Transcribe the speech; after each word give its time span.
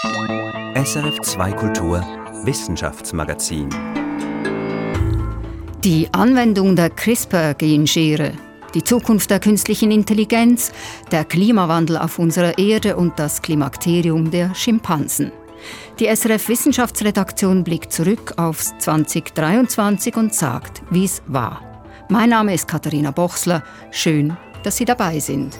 SRF 0.00 1.22
2 1.22 1.52
Kultur 1.54 2.00
Wissenschaftsmagazin. 2.44 3.68
Die 5.82 6.08
Anwendung 6.12 6.76
der 6.76 6.90
CRISPR-Genschere, 6.90 8.30
die 8.74 8.84
Zukunft 8.84 9.28
der 9.28 9.40
künstlichen 9.40 9.90
Intelligenz, 9.90 10.70
der 11.10 11.24
Klimawandel 11.24 11.98
auf 11.98 12.20
unserer 12.20 12.56
Erde 12.58 12.96
und 12.96 13.18
das 13.18 13.42
Klimakterium 13.42 14.30
der 14.30 14.54
Schimpansen. 14.54 15.32
Die 15.98 16.06
SRF 16.06 16.48
Wissenschaftsredaktion 16.48 17.64
blickt 17.64 17.92
zurück 17.92 18.34
aufs 18.36 18.78
2023 18.78 20.14
und 20.14 20.32
sagt, 20.32 20.80
wie 20.90 21.06
es 21.06 21.22
war. 21.26 21.60
Mein 22.08 22.30
Name 22.30 22.54
ist 22.54 22.68
Katharina 22.68 23.10
Bochsler. 23.10 23.64
Schön, 23.90 24.36
dass 24.62 24.76
Sie 24.76 24.84
dabei 24.84 25.18
sind. 25.18 25.58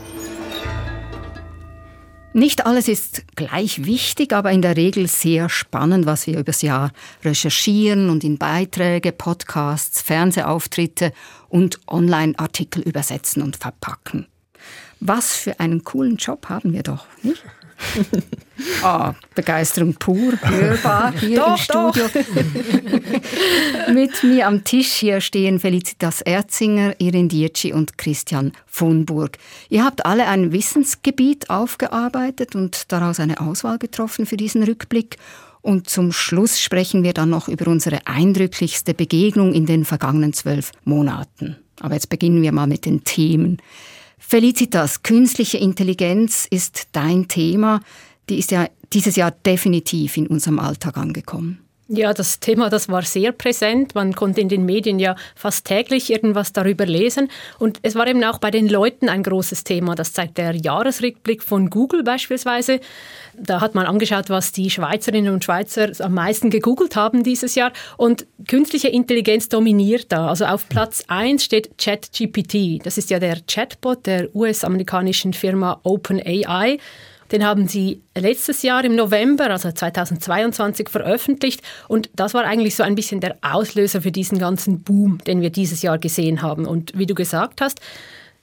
Nicht 2.35 2.67
alles 2.67 2.89
ist 2.89 3.25
gleich 3.37 3.87
wichtig, 3.87 4.33
aber 4.33 4.53
in 4.53 4.63
der 4.63 4.77
Regel 4.77 5.09
sehr 5.09 5.49
spannend, 5.49 6.07
was 6.07 6.27
wir 6.27 6.39
übers 6.39 6.63
Jahr 6.63 6.93
recherchieren 7.25 8.11
und 8.11 8.23
in 8.23 8.37
Beiträge, 8.39 9.13
Podcasts, 9.13 10.03
Fernsehauftritte 10.03 11.13
und 11.49 11.81
Online-Artikel 11.89 12.83
übersetzen 12.83 13.43
und 13.43 13.57
verpacken. 13.57 14.27
Was 15.01 15.37
für 15.37 15.59
einen 15.59 15.85
coolen 15.85 16.17
Job 16.17 16.49
haben 16.49 16.73
wir 16.73 16.83
doch, 16.83 17.07
nicht? 17.23 17.43
ah, 18.83 19.15
Begeisterung 19.35 19.95
pur, 19.95 20.35
hörbar 20.43 21.13
hier 21.19 21.39
doch, 21.39 21.51
im 21.51 21.57
Studio. 21.57 22.05
Mit 23.93 24.23
mir 24.23 24.47
am 24.47 24.65
Tisch 24.65 24.93
hier 24.93 25.21
stehen 25.21 25.61
Felicitas 25.61 26.21
Erzinger, 26.21 26.95
Irin 26.99 27.29
Dietschi 27.29 27.73
und 27.73 27.99
Christian 27.99 28.53
von 28.67 29.07
Burg. 29.07 29.39
Ihr 29.69 29.85
habt 29.85 30.07
alle 30.07 30.27
ein 30.27 30.53
Wissensgebiet 30.53 31.51
aufgearbeitet 31.51 32.55
und 32.55 32.91
daraus 32.93 33.21
eine 33.21 33.41
Auswahl 33.41 33.79
getroffen 33.79 34.27
für 34.27 34.37
diesen 34.37 34.63
Rückblick. 34.63 35.17
Und 35.61 35.89
zum 35.89 36.13
Schluss 36.13 36.61
sprechen 36.61 37.03
wir 37.03 37.13
dann 37.13 37.31
noch 37.31 37.49
über 37.49 37.67
unsere 37.69 38.07
eindrücklichste 38.07 38.95
Begegnung 38.95 39.53
in 39.53 39.67
den 39.67 39.85
vergangenen 39.85 40.33
zwölf 40.33 40.73
Monaten. 40.85 41.57
Aber 41.81 41.95
jetzt 41.95 42.09
beginnen 42.09 42.43
wir 42.43 42.53
mal 42.53 42.67
mit 42.67 42.87
den 42.87 43.05
Themen. 43.05 43.59
Felicitas, 44.19 45.03
künstliche 45.03 45.59
Intelligenz 45.59 46.47
ist 46.51 46.89
dein 46.93 47.29
Thema. 47.29 47.81
Die 48.29 48.39
ist 48.39 48.51
ja 48.51 48.69
dieses 48.93 49.17
Jahr 49.17 49.31
definitiv 49.31 50.17
in 50.17 50.27
unserem 50.27 50.59
Alltag 50.59 50.97
angekommen. 50.97 51.68
Ja, 51.91 52.13
das 52.13 52.39
Thema, 52.39 52.69
das 52.69 52.91
war 52.91 53.01
sehr 53.01 53.33
präsent. 53.33 53.95
Man 53.95 54.15
konnte 54.15 54.43
in 54.43 54.51
den 54.51 54.67
Medien 54.67 54.99
ja 54.99 55.17
fast 55.35 55.67
täglich 55.67 56.13
irgendwas 56.13 56.53
darüber 56.53 56.85
lesen. 56.85 57.31
Und 57.59 57.79
es 57.81 57.95
war 57.95 58.07
eben 58.07 58.23
auch 58.25 58.39
bei 58.39 58.51
den 58.51 58.69
Leuten 58.69 59.09
ein 59.09 59.23
großes 59.23 59.65
Thema. 59.65 59.95
Das 59.95 60.13
zeigt 60.13 60.37
der 60.37 60.55
Jahresrückblick 60.55 61.43
von 61.43 61.71
Google 61.71 62.03
beispielsweise. 62.03 62.81
Da 63.35 63.63
hat 63.63 63.75
man 63.75 63.87
angeschaut, 63.87 64.29
was 64.29 64.53
die 64.53 64.69
Schweizerinnen 64.69 65.33
und 65.33 65.45
Schweizer 65.45 65.89
am 66.01 66.13
meisten 66.13 66.51
gegoogelt 66.51 66.95
haben 66.95 67.23
dieses 67.23 67.55
Jahr. 67.55 67.73
Und 67.97 68.27
künstliche 68.47 68.89
Intelligenz 68.89 69.49
dominiert 69.49 70.13
da. 70.13 70.29
Also 70.29 70.45
auf 70.45 70.69
Platz 70.69 71.05
1 71.09 71.43
steht 71.43 71.79
ChatGPT. 71.79 72.85
Das 72.85 72.99
ist 72.99 73.09
ja 73.09 73.19
der 73.19 73.39
Chatbot 73.47 74.05
der 74.05 74.29
US-amerikanischen 74.37 75.33
Firma 75.33 75.81
OpenAI. 75.85 76.77
Den 77.33 77.45
haben 77.45 77.69
sie 77.69 78.01
letztes 78.17 78.63
Jahr 78.63 78.85
im 78.85 78.97
November, 78.97 79.51
also 79.51 79.71
2022, 79.71 80.89
veröffentlicht. 80.89 81.63
Und 81.87 82.11
das 82.15 82.35
war 82.35 82.45
eigentlich 82.45 82.75
so 82.77 82.83
ein 82.83 82.95
bisschen 82.95 83.21
der 83.21 83.37
Auslöser 83.43 84.03
für 84.03 84.13
diesen 84.13 84.39
ganzen 84.39 84.83
Boom, 84.83 85.19
den 85.27 85.41
wir 85.41 85.51
dieses 85.51 85.83
Jahr 85.83 85.99
gesehen 85.99 86.43
haben. 86.43 86.67
Und 86.67 86.97
wie 86.97 87.07
du 87.07 87.15
gesagt 87.15 87.61
hast, 87.61 87.81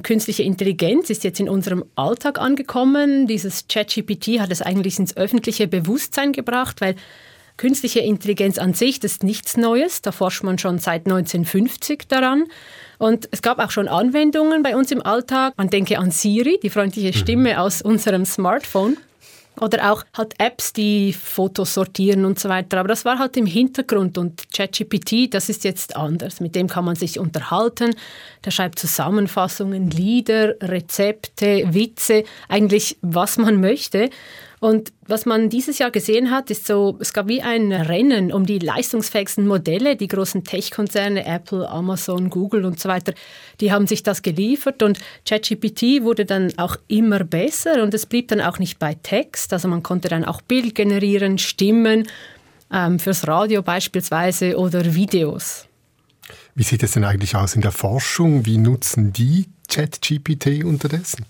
Künstliche 0.04 0.44
Intelligenz 0.44 1.10
ist 1.10 1.24
jetzt 1.24 1.40
in 1.40 1.48
unserem 1.48 1.86
Alltag 1.96 2.38
angekommen. 2.38 3.28
Dieses 3.28 3.68
ChatGPT 3.70 4.40
hat 4.40 4.52
es 4.52 4.62
eigentlich 4.62 5.00
ins 5.00 5.16
öffentliche 5.16 5.68
Bewusstsein 5.68 6.34
gebracht, 6.34 6.82
weil 6.82 6.96
künstliche 7.56 8.02
Intelligenz 8.02 8.58
an 8.58 8.74
sich, 8.74 9.02
ist 9.04 9.24
nichts 9.24 9.56
Neues. 9.56 10.02
Da 10.02 10.12
forscht 10.12 10.44
man 10.44 10.58
schon 10.58 10.80
seit 10.80 11.06
1950 11.06 12.10
daran. 12.10 12.44
Und 12.98 13.28
es 13.32 13.42
gab 13.42 13.60
auch 13.60 13.72
schon 13.72 13.88
Anwendungen 13.88 14.64
bei 14.64 14.76
uns 14.76 14.92
im 14.92 15.06
Alltag. 15.06 15.54
Man 15.58 15.70
denke 15.70 16.00
an 16.00 16.12
Siri, 16.12 16.60
die 16.62 16.70
freundliche 16.70 17.10
mhm. 17.10 17.22
Stimme 17.22 17.62
aus 17.62 17.82
unserem 17.82 18.26
Smartphone. 18.26 18.98
Oder 19.62 19.92
auch 19.92 20.04
halt 20.14 20.34
Apps, 20.38 20.74
die 20.74 21.14
Fotos 21.14 21.76
sortieren 21.76 22.26
und 22.26 22.38
so 22.38 22.50
weiter. 22.50 22.78
Aber 22.78 22.90
das 22.90 23.06
war 23.06 23.20
halt 23.20 23.38
im 23.38 23.46
Hintergrund 23.46 24.18
und 24.18 24.52
ChatGPT, 24.52 25.34
das 25.34 25.48
ist 25.48 25.64
jetzt 25.64 25.96
anders. 25.96 26.42
Mit 26.42 26.56
dem 26.56 26.68
kann 26.68 26.84
man 26.84 26.96
sich 26.96 27.20
unterhalten. 27.20 27.96
Der 28.44 28.52
schreibt 28.52 28.80
Zusammenfassungen, 28.80 29.90
Lieder, 29.92 30.56
Rezepte, 30.62 31.74
Witze, 31.74 32.26
eigentlich 32.50 32.98
was 33.02 33.38
man 33.38 33.62
möchte. 33.62 34.10
Und 34.66 34.92
was 35.06 35.28
man 35.28 35.52
dieses 35.52 35.78
Jahr 35.78 35.92
gesehen 35.92 36.32
hat, 36.32 36.50
ist 36.50 36.66
so, 36.66 36.98
es 37.00 37.14
gab 37.14 37.28
wie 37.28 37.44
ein 37.44 37.72
Rennen 37.72 38.34
um 38.34 38.48
die 38.48 38.58
leistungsfähigsten 38.58 39.46
Modelle. 39.46 39.96
Die 39.96 40.08
großen 40.08 40.44
Tech-Konzerne, 40.44 41.24
Apple, 41.24 41.70
Amazon, 41.70 42.32
Google 42.32 42.66
und 42.66 42.80
so 42.80 42.90
weiter, 42.90 43.14
die 43.62 43.72
haben 43.72 43.86
sich 43.86 44.02
das 44.02 44.24
geliefert 44.24 44.82
und 44.82 44.98
ChatGPT 45.30 46.02
wurde 46.02 46.26
dann 46.26 46.52
auch 46.58 46.78
immer 46.88 47.24
besser 47.24 47.84
und 47.84 47.94
es 47.94 48.08
blieb 48.08 48.30
dann 48.30 48.42
auch 48.42 48.58
nicht 48.58 48.80
bei 48.80 48.96
Text. 48.96 49.54
Also 49.54 49.68
man 49.68 49.84
konnte 49.84 50.08
dann 50.08 50.26
auch 50.26 50.42
Bild 50.42 50.74
generieren, 50.74 51.38
Stimmen, 51.38 52.08
ähm, 52.74 52.98
fürs 52.98 53.28
Radio 53.28 53.62
beispielsweise 53.62 54.58
oder 54.58 54.96
Videos. 54.96 55.68
Wie 56.56 56.64
sieht 56.64 56.82
es 56.82 56.94
denn 56.94 57.04
eigentlich 57.04 57.36
aus 57.36 57.54
in 57.54 57.62
der 57.62 57.72
Forschung? 57.72 58.48
Wie 58.48 58.58
nutzen 58.58 59.14
die 59.14 59.46
ChatGPT 59.70 60.64
unterdessen? 60.64 61.28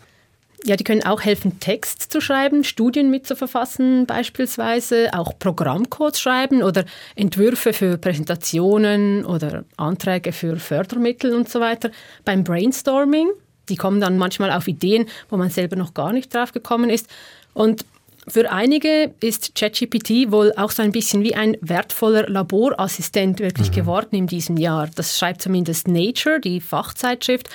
Ja, 0.65 0.75
die 0.75 0.83
können 0.83 1.03
auch 1.05 1.21
helfen, 1.21 1.59
Text 1.59 2.11
zu 2.11 2.19
schreiben, 2.19 2.63
Studien 2.63 3.11
mitzuverfassen 3.11 4.07
beispielsweise, 4.07 5.09
auch 5.13 5.37
Programmcodes 5.37 6.19
schreiben 6.19 6.63
oder 6.63 6.85
Entwürfe 7.15 7.71
für 7.71 7.99
Präsentationen 7.99 9.25
oder 9.25 9.63
Anträge 9.77 10.31
für 10.31 10.57
Fördermittel 10.57 11.35
und 11.35 11.49
so 11.49 11.59
weiter. 11.59 11.91
Beim 12.25 12.43
Brainstorming, 12.43 13.29
die 13.69 13.75
kommen 13.75 14.01
dann 14.01 14.17
manchmal 14.17 14.49
auf 14.49 14.67
Ideen, 14.67 15.05
wo 15.29 15.37
man 15.37 15.51
selber 15.51 15.75
noch 15.75 15.93
gar 15.93 16.11
nicht 16.11 16.33
drauf 16.33 16.51
gekommen 16.51 16.89
ist. 16.89 17.07
Und 17.53 17.85
für 18.27 18.51
einige 18.51 19.13
ist 19.19 19.53
ChatGPT 19.53 20.31
wohl 20.31 20.51
auch 20.57 20.71
so 20.71 20.81
ein 20.81 20.91
bisschen 20.91 21.21
wie 21.21 21.35
ein 21.35 21.57
wertvoller 21.61 22.27
Laborassistent 22.27 23.39
wirklich 23.39 23.69
mhm. 23.69 23.75
geworden 23.75 24.15
in 24.15 24.25
diesem 24.25 24.57
Jahr. 24.57 24.89
Das 24.95 25.19
schreibt 25.19 25.43
zumindest 25.43 25.87
Nature, 25.87 26.39
die 26.39 26.59
Fachzeitschrift. 26.59 27.49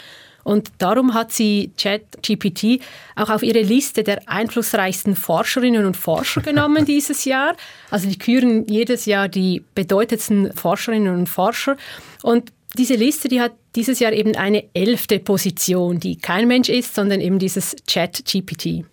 Und 0.45 0.71
darum 0.79 1.15
hat 1.15 1.33
sie 1.33 1.71
ChatGPT 1.77 2.81
auch 3.17 3.31
auf 3.31 3.43
ihre 3.43 3.63
Liste 3.63 4.03
der 4.03 4.29
einflussreichsten 4.29 5.17
Forscherinnen 5.17 5.87
und 5.87 5.97
Forscher 5.97 6.41
genommen 6.41 6.85
dieses 6.87 7.25
Jahr. 7.25 7.55
Also 7.91 8.09
die 8.09 8.19
küren 8.19 8.67
jedes 8.67 9.07
Jahr 9.07 9.29
die 9.29 9.63
bedeutendsten 9.75 10.53
Forscherinnen 10.55 11.15
und 11.15 11.29
Forscher. 11.29 11.77
Und 12.23 12.53
diese 12.77 12.95
Liste, 12.95 13.29
die 13.29 13.41
hat 13.41 13.53
dieses 13.75 13.99
Jahr 14.01 14.13
eben 14.13 14.37
eine 14.37 14.65
elfte 14.75 15.19
Position, 15.19 16.01
die 16.01 16.17
kein 16.17 16.49
Mensch 16.49 16.69
ist, 16.69 16.95
sondern 16.95 17.21
eben 17.21 17.39
dieses 17.39 17.77
ChatGPT. 17.87 18.85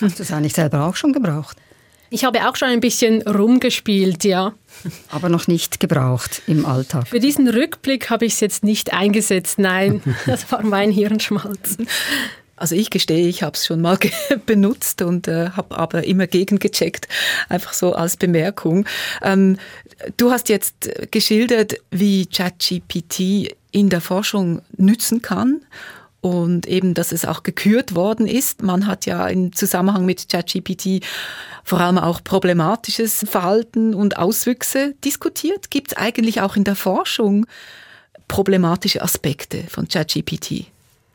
Hast 0.00 0.18
du 0.18 0.22
es 0.22 0.32
eigentlich 0.32 0.54
selber 0.54 0.84
auch 0.84 0.96
schon 0.96 1.12
gebraucht? 1.12 1.56
Ich 2.12 2.24
habe 2.24 2.48
auch 2.48 2.56
schon 2.56 2.68
ein 2.68 2.80
bisschen 2.80 3.22
rumgespielt, 3.22 4.24
ja. 4.24 4.52
Aber 5.10 5.28
noch 5.28 5.46
nicht 5.46 5.78
gebraucht 5.78 6.42
im 6.48 6.66
Alltag. 6.66 7.06
Für 7.06 7.20
diesen 7.20 7.48
Rückblick 7.48 8.10
habe 8.10 8.24
ich 8.26 8.34
es 8.34 8.40
jetzt 8.40 8.64
nicht 8.64 8.92
eingesetzt. 8.92 9.60
Nein, 9.60 10.02
das 10.26 10.50
war 10.50 10.62
mein 10.62 10.90
Hirnschmalzen. 10.90 11.88
Also 12.56 12.74
ich 12.74 12.90
gestehe, 12.90 13.28
ich 13.28 13.42
habe 13.42 13.56
es 13.56 13.64
schon 13.64 13.80
mal 13.80 13.96
benutzt 14.46 15.02
und 15.02 15.28
äh, 15.28 15.50
habe 15.50 15.78
aber 15.78 16.04
immer 16.04 16.26
gegengecheckt, 16.26 17.08
einfach 17.48 17.72
so 17.72 17.94
als 17.94 18.16
Bemerkung. 18.16 18.86
Ähm, 19.22 19.56
du 20.16 20.32
hast 20.32 20.48
jetzt 20.48 20.90
geschildert, 21.12 21.76
wie 21.90 22.26
ChatGPT 22.26 23.54
in 23.70 23.88
der 23.88 24.00
Forschung 24.00 24.62
nützen 24.76 25.22
kann 25.22 25.60
und 26.20 26.66
eben, 26.66 26.94
dass 26.94 27.12
es 27.12 27.24
auch 27.24 27.42
gekürt 27.42 27.94
worden 27.94 28.26
ist. 28.26 28.62
Man 28.62 28.86
hat 28.86 29.06
ja 29.06 29.26
im 29.26 29.54
Zusammenhang 29.54 30.04
mit 30.04 30.28
ChatGPT 30.28 31.04
vor 31.64 31.80
allem 31.80 31.98
auch 31.98 32.22
problematisches 32.22 33.24
Verhalten 33.28 33.94
und 33.94 34.18
Auswüchse 34.18 34.94
diskutiert. 35.04 35.70
Gibt 35.70 35.92
es 35.92 35.96
eigentlich 35.96 36.40
auch 36.40 36.56
in 36.56 36.64
der 36.64 36.76
Forschung 36.76 37.46
problematische 38.28 39.02
Aspekte 39.02 39.64
von 39.68 39.88
ChatGPT? 39.88 40.66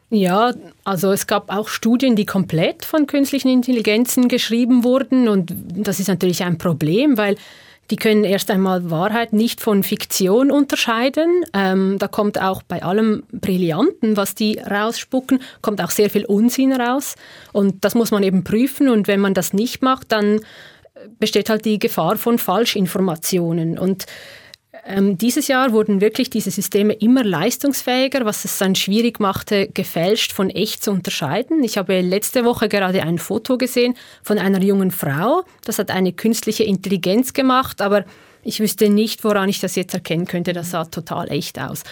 Ja, 0.10 0.54
also 0.84 1.12
es 1.12 1.28
gab 1.28 1.50
auch 1.50 1.68
Studien, 1.68 2.16
die 2.16 2.26
komplett 2.26 2.86
von 2.86 3.08
künstlichen 3.08 3.50
Intelligenzen 3.50 4.28
geschrieben 4.28 4.84
wurden 4.84 5.28
und 5.28 5.52
das 5.74 6.00
ist 6.00 6.08
natürlich 6.08 6.44
ein 6.44 6.58
Problem, 6.58 7.18
weil 7.18 7.36
die 7.92 7.96
können 7.96 8.24
erst 8.24 8.50
einmal 8.50 8.90
Wahrheit 8.90 9.34
nicht 9.34 9.62
von 9.62 9.84
Fiktion 9.84 10.52
unterscheiden. 10.52 11.46
Ähm, 11.54 11.98
da 12.00 12.08
kommt 12.08 12.42
auch 12.42 12.64
bei 12.64 12.84
allem 12.84 13.24
Brillanten, 13.32 14.18
was 14.18 14.34
die 14.34 14.60
rausspucken, 14.60 15.40
kommt 15.62 15.82
auch 15.82 15.92
sehr 15.92 16.10
viel 16.10 16.26
Unsinn 16.26 16.74
raus. 16.74 17.16
Und 17.54 17.86
das 17.86 17.94
muss 17.94 18.12
man 18.12 18.24
eben 18.24 18.44
prüfen. 18.44 18.90
Und 18.90 19.08
wenn 19.08 19.20
man 19.20 19.34
das 19.34 19.54
nicht 19.54 19.82
macht, 19.82 20.12
dann 20.12 20.42
besteht 21.20 21.50
halt 21.50 21.66
die 21.66 21.80
Gefahr 21.80 22.18
von 22.18 22.40
Falschinformationen. 22.40 23.78
Und 23.78 24.06
Ähm, 24.88 25.18
dieses 25.18 25.48
Jahr 25.48 25.72
wurden 25.72 26.00
wirklich 26.00 26.30
diese 26.30 26.52
Systeme 26.52 26.94
immer 26.94 27.24
leistungsfähiger, 27.24 28.24
was 28.24 28.46
es 28.46 28.60
dann 28.60 28.76
schwierig 28.76 29.20
machte, 29.20 29.68
gefälscht 29.74 30.32
von 30.32 30.52
echt 30.52 30.84
zu 30.84 30.92
unterscheiden. 30.92 31.64
Ich 31.64 31.80
habe 31.80 32.02
letzte 32.02 32.46
Woche 32.46 32.70
gerade 32.70 33.02
ein 33.02 33.18
Foto 33.18 33.58
gesehen 33.58 33.96
von 34.22 34.38
einer 34.38 34.62
jungen 34.62 34.92
Frau. 34.92 35.44
Das 35.64 35.80
hat 35.80 35.90
eine 35.90 36.14
künstliche 36.14 36.64
Intelligenz 36.64 37.34
gemacht, 37.34 37.82
aber 37.82 38.06
ich 38.44 38.60
wüsste 38.60 38.90
nicht, 38.90 39.24
woran 39.24 39.50
ich 39.50 39.60
das 39.60 39.76
jetzt 39.76 39.96
erkennen 39.96 40.28
könnte. 40.28 40.54
Das 40.54 40.70
sah 40.70 40.86
total 40.86 41.32
echt 41.32 41.60
aus. 41.60 41.84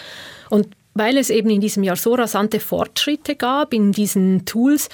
Und 0.51 0.67
weil 0.93 1.17
es 1.17 1.31
eben 1.31 1.49
in 1.49 1.61
diesem 1.61 1.81
Jahr 1.81 1.95
so 1.95 2.13
rasante 2.13 2.59
Fortschritte 2.59 3.35
gab 3.35 3.73
in 3.73 3.91
diesen 3.91 4.45
Tools, 4.45 4.89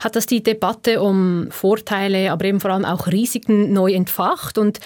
hat 0.00 0.16
das 0.16 0.24
die 0.24 0.42
Debatte 0.42 1.02
um 1.02 1.48
Vorteile, 1.50 2.32
aber 2.32 2.46
eben 2.46 2.60
vor 2.60 2.70
allem 2.70 2.86
auch 2.86 3.08
Risiken 3.08 3.74
neu 3.74 3.92
entfacht 3.92 4.56
und 4.56 4.80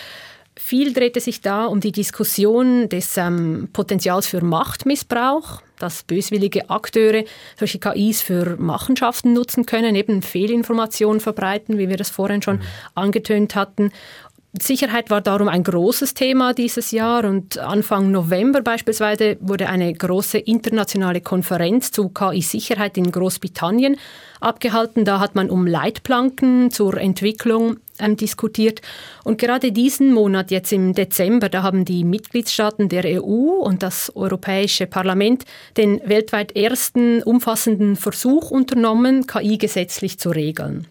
viel 0.59 0.93
drehte 0.93 1.21
sich 1.21 1.43
da 1.43 1.67
um 1.67 1.81
die 1.81 1.93
Diskussion 1.93 2.89
des 2.89 3.17
ähm, 3.17 3.69
Potenzials 3.73 4.27
für 4.27 4.43
Machtmissbrauch, 4.43 5.61
dass 5.79 6.03
böswillige 6.03 6.71
Akteure 6.71 7.25
solche 7.59 7.79
KIs 7.79 8.23
für 8.23 8.57
Machenschaften 8.57 9.35
nutzen 9.35 9.67
können, 9.67 9.95
eben 9.95 10.23
Fehlinformationen 10.23 11.21
verbreiten, 11.21 11.79
wie 11.79 11.89
wir 11.89 11.99
das 11.99 12.11
vorhin 12.11 12.41
schon 12.43 12.57
mhm. 12.57 12.63
angetönt 12.95 13.55
hatten. 13.55 13.93
Sicherheit 14.63 15.11
war 15.11 15.21
darum 15.21 15.49
ein 15.49 15.63
großes 15.63 16.15
Thema 16.15 16.55
dieses 16.55 16.91
Jahr 16.91 17.25
und 17.25 17.59
Anfang 17.59 18.11
November 18.11 18.63
beispielsweise 18.63 19.37
wurde 19.41 19.69
eine 19.69 19.93
große 19.93 20.39
internationale 20.39 21.21
Konferenz 21.21 21.93
zu 21.93 22.09
KI-Sicherheit 22.09 22.97
in 22.97 23.13
Großbritannien 23.13 23.99
abgehalten. 24.41 25.05
Da 25.05 25.21
hat 25.21 25.35
man 25.35 25.51
um 25.51 25.67
Leitplanken 25.67 26.71
zur 26.71 26.97
Entwicklung 26.97 27.77
ähm, 28.01 28.17
diskutiert. 28.17 28.81
Und 29.25 29.39
gerade 29.39 29.73
diesen 29.73 30.13
Monat, 30.13 30.51
jetzt 30.51 30.73
im 30.73 30.93
Dezember, 30.93 31.49
da 31.49 31.63
haben 31.63 31.85
die 31.85 32.05
Mitgliedstaaten 32.05 32.89
der 32.89 33.23
EU 33.23 33.61
und 33.61 33.83
das 33.83 34.15
Europäische 34.15 34.87
Parlament 34.87 35.45
den 35.77 36.01
weltweit 36.05 36.57
ersten 36.57 37.23
umfassenden 37.23 37.97
Versuch 37.97 38.51
unternommen, 38.51 39.27
KI 39.27 39.59
gesetzlich 39.59 40.19
zu 40.19 40.31
regeln. 40.31 40.87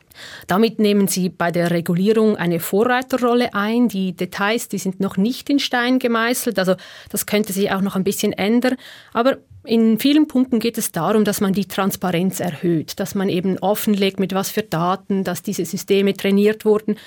Damit 0.47 0.79
nehmen 0.79 1.07
sie 1.07 1.29
bei 1.29 1.51
der 1.51 1.71
Regulierung 1.71 2.37
eine 2.37 2.59
Vorreiterrolle 2.59 3.53
ein. 3.53 3.89
Die 3.89 4.13
Details, 4.13 4.67
die 4.67 4.77
sind 4.77 4.99
noch 4.99 5.17
nicht 5.17 5.49
in 5.49 5.59
Stein 5.59 5.99
gemeißelt, 5.99 6.57
also 6.59 6.75
das 7.09 7.25
könnte 7.25 7.53
sich 7.53 7.71
auch 7.71 7.81
noch 7.81 7.95
ein 7.95 8.03
bisschen 8.03 8.33
ändern. 8.33 8.77
Aber 9.13 9.37
in 9.65 9.99
vielen 9.99 10.27
Punkten 10.27 10.59
geht 10.59 10.77
es 10.77 10.91
darum, 10.91 11.25
dass 11.25 11.41
man 11.41 11.53
die 11.53 11.65
Transparenz 11.65 12.39
erhöht, 12.39 12.99
dass 12.99 13.15
man 13.15 13.29
eben 13.29 13.57
offenlegt, 13.59 14.19
mit 14.19 14.33
was 14.33 14.49
für 14.49 14.63
Daten, 14.63 15.23
dass 15.23 15.41
diese 15.41 15.65
Systeme 15.65 16.13
trainiert 16.13 16.65
wurden. 16.65 16.97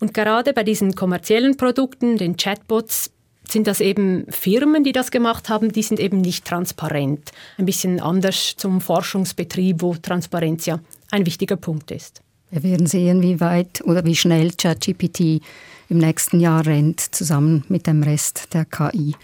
Und 0.00 0.14
gerade 0.14 0.52
bei 0.52 0.62
diesen 0.62 0.94
kommerziellen 0.94 1.56
Produkten, 1.56 2.16
den 2.16 2.36
Chatbots, 2.36 3.10
sind 3.48 3.66
das 3.66 3.80
eben 3.80 4.26
Firmen, 4.30 4.84
die 4.84 4.92
das 4.92 5.10
gemacht 5.10 5.48
haben, 5.48 5.70
die 5.70 5.82
sind 5.82 6.00
eben 6.00 6.20
nicht 6.20 6.44
transparent. 6.44 7.32
Ein 7.58 7.66
bisschen 7.66 8.00
anders 8.00 8.54
zum 8.56 8.80
Forschungsbetrieb, 8.80 9.82
wo 9.82 9.94
Transparenz 9.94 10.66
ja 10.66 10.80
ein 11.10 11.26
wichtiger 11.26 11.56
Punkt 11.56 11.90
ist. 11.90 12.22
Wir 12.50 12.62
werden 12.62 12.86
sehen, 12.86 13.20
wie 13.22 13.40
weit 13.40 13.82
oder 13.84 14.04
wie 14.04 14.16
schnell 14.16 14.52
ChatGPT 14.52 15.42
im 15.88 15.98
nächsten 15.98 16.40
Jahr 16.40 16.64
rennt, 16.64 17.00
zusammen 17.00 17.64
mit 17.68 17.86
dem 17.86 18.02
Rest 18.02 18.54
der 18.54 18.64
KI, 18.64 19.14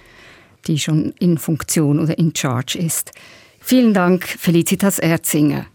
die 0.67 0.79
schon 0.79 1.13
in 1.19 1.39
Funktion 1.39 1.99
oder 1.99 2.19
in 2.19 2.35
Charge 2.35 2.79
ist. 2.79 3.13
Vielen 3.61 3.95
Dank, 3.95 4.27
Felicitas 4.27 4.99
Erzinger. 4.99 5.67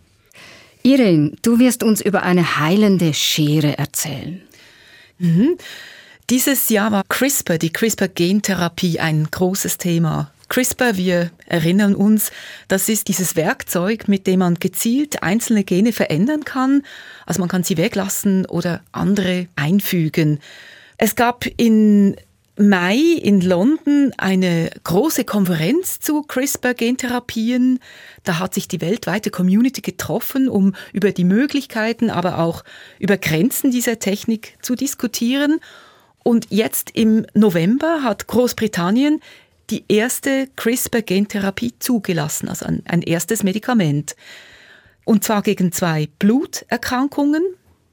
Irene, 0.83 1.31
du 1.41 1.59
wirst 1.59 1.83
uns 1.83 2.01
über 2.01 2.23
eine 2.23 2.59
heilende 2.59 3.13
Schere 3.13 3.77
erzählen. 3.77 4.41
Mhm. 5.17 5.57
Dieses 6.29 6.69
Jahr 6.69 6.91
war 6.91 7.03
CRISPR, 7.07 7.57
die 7.57 7.71
CRISPR-Gentherapie, 7.71 8.99
ein 8.99 9.27
großes 9.29 9.77
Thema. 9.77 10.31
CRISPR, 10.49 10.95
wir 10.97 11.31
erinnern 11.47 11.95
uns, 11.95 12.31
das 12.67 12.89
ist 12.89 13.07
dieses 13.07 13.35
Werkzeug, 13.35 14.07
mit 14.07 14.27
dem 14.27 14.39
man 14.39 14.55
gezielt 14.55 15.23
einzelne 15.23 15.63
Gene 15.63 15.91
verändern 15.91 16.45
kann. 16.45 16.83
Also 17.25 17.39
man 17.39 17.49
kann 17.49 17.63
sie 17.63 17.77
weglassen 17.77 18.45
oder 18.45 18.81
andere 18.91 19.47
einfügen. 19.55 20.39
Es 20.97 21.15
gab 21.15 21.45
in 21.57 22.15
Mai 22.57 22.95
in 22.95 23.41
London 23.41 24.13
eine 24.17 24.69
große 24.83 25.25
Konferenz 25.25 25.99
zu 25.99 26.21
CRISPR-Gentherapien. 26.21 27.79
Da 28.23 28.39
hat 28.39 28.53
sich 28.53 28.69
die 28.69 28.79
weltweite 28.79 29.29
Community 29.29 29.81
getroffen, 29.81 30.47
um 30.47 30.73
über 30.93 31.11
die 31.11 31.25
Möglichkeiten, 31.25 32.09
aber 32.09 32.39
auch 32.39 32.63
über 32.97 33.17
Grenzen 33.17 33.71
dieser 33.71 33.99
Technik 33.99 34.53
zu 34.61 34.75
diskutieren. 34.75 35.59
Und 36.23 36.47
jetzt 36.49 36.91
im 36.93 37.25
November 37.33 38.03
hat 38.03 38.27
Großbritannien 38.27 39.19
die 39.69 39.83
erste 39.89 40.47
CRISPR-Gentherapie 40.55 41.73
zugelassen, 41.79 42.47
also 42.47 42.65
ein, 42.65 42.83
ein 42.85 43.01
erstes 43.01 43.43
Medikament. 43.43 44.15
Und 45.03 45.25
zwar 45.25 45.41
gegen 45.41 45.73
zwei 45.73 46.07
Bluterkrankungen. 46.19 47.43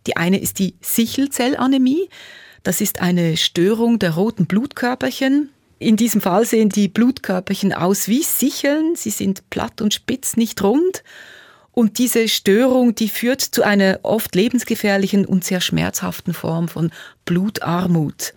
Die 0.07 0.17
eine 0.17 0.41
ist 0.41 0.61
die 0.61 0.75
Sichelzellanämie. 0.81 2.09
Das 2.63 2.81
ist 2.81 3.01
eine 3.01 3.37
Störung 3.37 3.99
der 3.99 4.13
roten 4.13 4.47
Blutkörperchen. 4.47 5.51
In 5.79 5.97
diesem 5.97 6.21
Fall 6.21 6.47
sehen 6.47 6.69
die 6.69 6.89
Blutkörperchen 6.89 7.73
aus 7.73 8.07
wie 8.07 8.23
Sicheln. 8.23 8.95
Sie 8.95 9.11
sind 9.11 9.49
platt 9.51 9.81
und 9.81 9.93
spitz, 9.93 10.37
nicht 10.37 10.63
rund. 10.63 11.03
Und 11.73 11.99
diese 11.99 12.29
Störung, 12.29 12.95
die 12.95 13.09
führt 13.09 13.41
zu 13.41 13.63
einer 13.63 14.01
oft 14.03 14.35
lebensgefährlichen 14.35 15.25
und 15.25 15.43
sehr 15.43 15.61
schmerzhaften 15.61 16.35
Form 16.35 16.69
von 16.69 16.93
Blutarmut. 17.25 18.35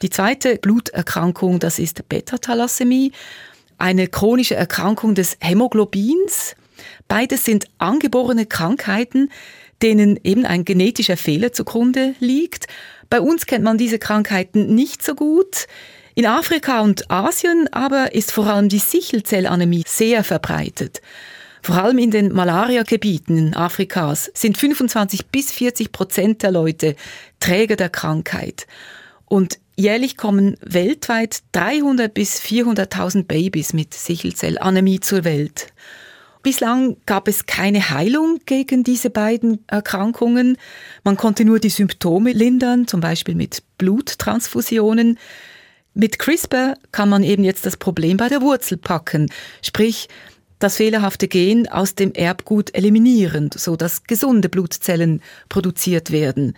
Die 0.00 0.10
zweite 0.10 0.56
Bluterkrankung, 0.56 1.58
das 1.58 1.78
ist 1.78 2.08
Beta-Thalassämie, 2.08 3.12
eine 3.76 4.06
chronische 4.06 4.54
Erkrankung 4.54 5.16
des 5.16 5.36
Hämoglobins. 5.40 6.54
Beides 7.08 7.44
sind 7.44 7.66
angeborene 7.78 8.46
Krankheiten, 8.46 9.30
denen 9.82 10.18
eben 10.22 10.46
ein 10.46 10.64
genetischer 10.64 11.16
Fehler 11.16 11.52
zugrunde 11.52 12.14
liegt. 12.20 12.68
Bei 13.10 13.20
uns 13.20 13.46
kennt 13.46 13.64
man 13.64 13.78
diese 13.78 13.98
Krankheiten 13.98 14.74
nicht 14.74 15.02
so 15.02 15.14
gut. 15.14 15.66
In 16.14 16.26
Afrika 16.26 16.80
und 16.80 17.10
Asien 17.10 17.68
aber 17.72 18.14
ist 18.14 18.32
vor 18.32 18.46
allem 18.46 18.68
die 18.68 18.78
Sichelzellanämie 18.78 19.84
sehr 19.86 20.24
verbreitet. 20.24 21.00
Vor 21.62 21.76
allem 21.76 21.98
in 21.98 22.10
den 22.10 22.32
Malariagebieten 22.32 23.54
Afrikas 23.54 24.30
sind 24.34 24.58
25 24.58 25.26
bis 25.26 25.52
40 25.52 25.92
Prozent 25.92 26.42
der 26.42 26.50
Leute 26.50 26.96
Träger 27.40 27.76
der 27.76 27.88
Krankheit. 27.88 28.66
Und 29.26 29.58
jährlich 29.76 30.16
kommen 30.16 30.56
weltweit 30.60 31.40
300 31.52 32.12
bis 32.12 32.40
400.000 32.40 33.24
Babys 33.24 33.72
mit 33.72 33.94
Sichelzellanämie 33.94 35.00
zur 35.00 35.24
Welt. 35.24 35.68
Bislang 36.48 36.96
gab 37.04 37.28
es 37.28 37.44
keine 37.44 37.90
Heilung 37.90 38.40
gegen 38.46 38.82
diese 38.82 39.10
beiden 39.10 39.62
Erkrankungen. 39.66 40.56
Man 41.04 41.18
konnte 41.18 41.44
nur 41.44 41.58
die 41.58 41.68
Symptome 41.68 42.32
lindern, 42.32 42.86
zum 42.86 43.02
Beispiel 43.02 43.34
mit 43.34 43.62
Bluttransfusionen. 43.76 45.18
Mit 45.92 46.18
CRISPR 46.18 46.72
kann 46.90 47.10
man 47.10 47.22
eben 47.22 47.44
jetzt 47.44 47.66
das 47.66 47.76
Problem 47.76 48.16
bei 48.16 48.30
der 48.30 48.40
Wurzel 48.40 48.78
packen, 48.78 49.30
sprich 49.60 50.08
das 50.58 50.76
fehlerhafte 50.76 51.28
Gen 51.28 51.68
aus 51.68 51.94
dem 51.94 52.14
Erbgut 52.14 52.74
eliminieren, 52.74 53.50
so 53.54 53.76
dass 53.76 54.04
gesunde 54.04 54.48
Blutzellen 54.48 55.20
produziert 55.50 56.12
werden. 56.12 56.54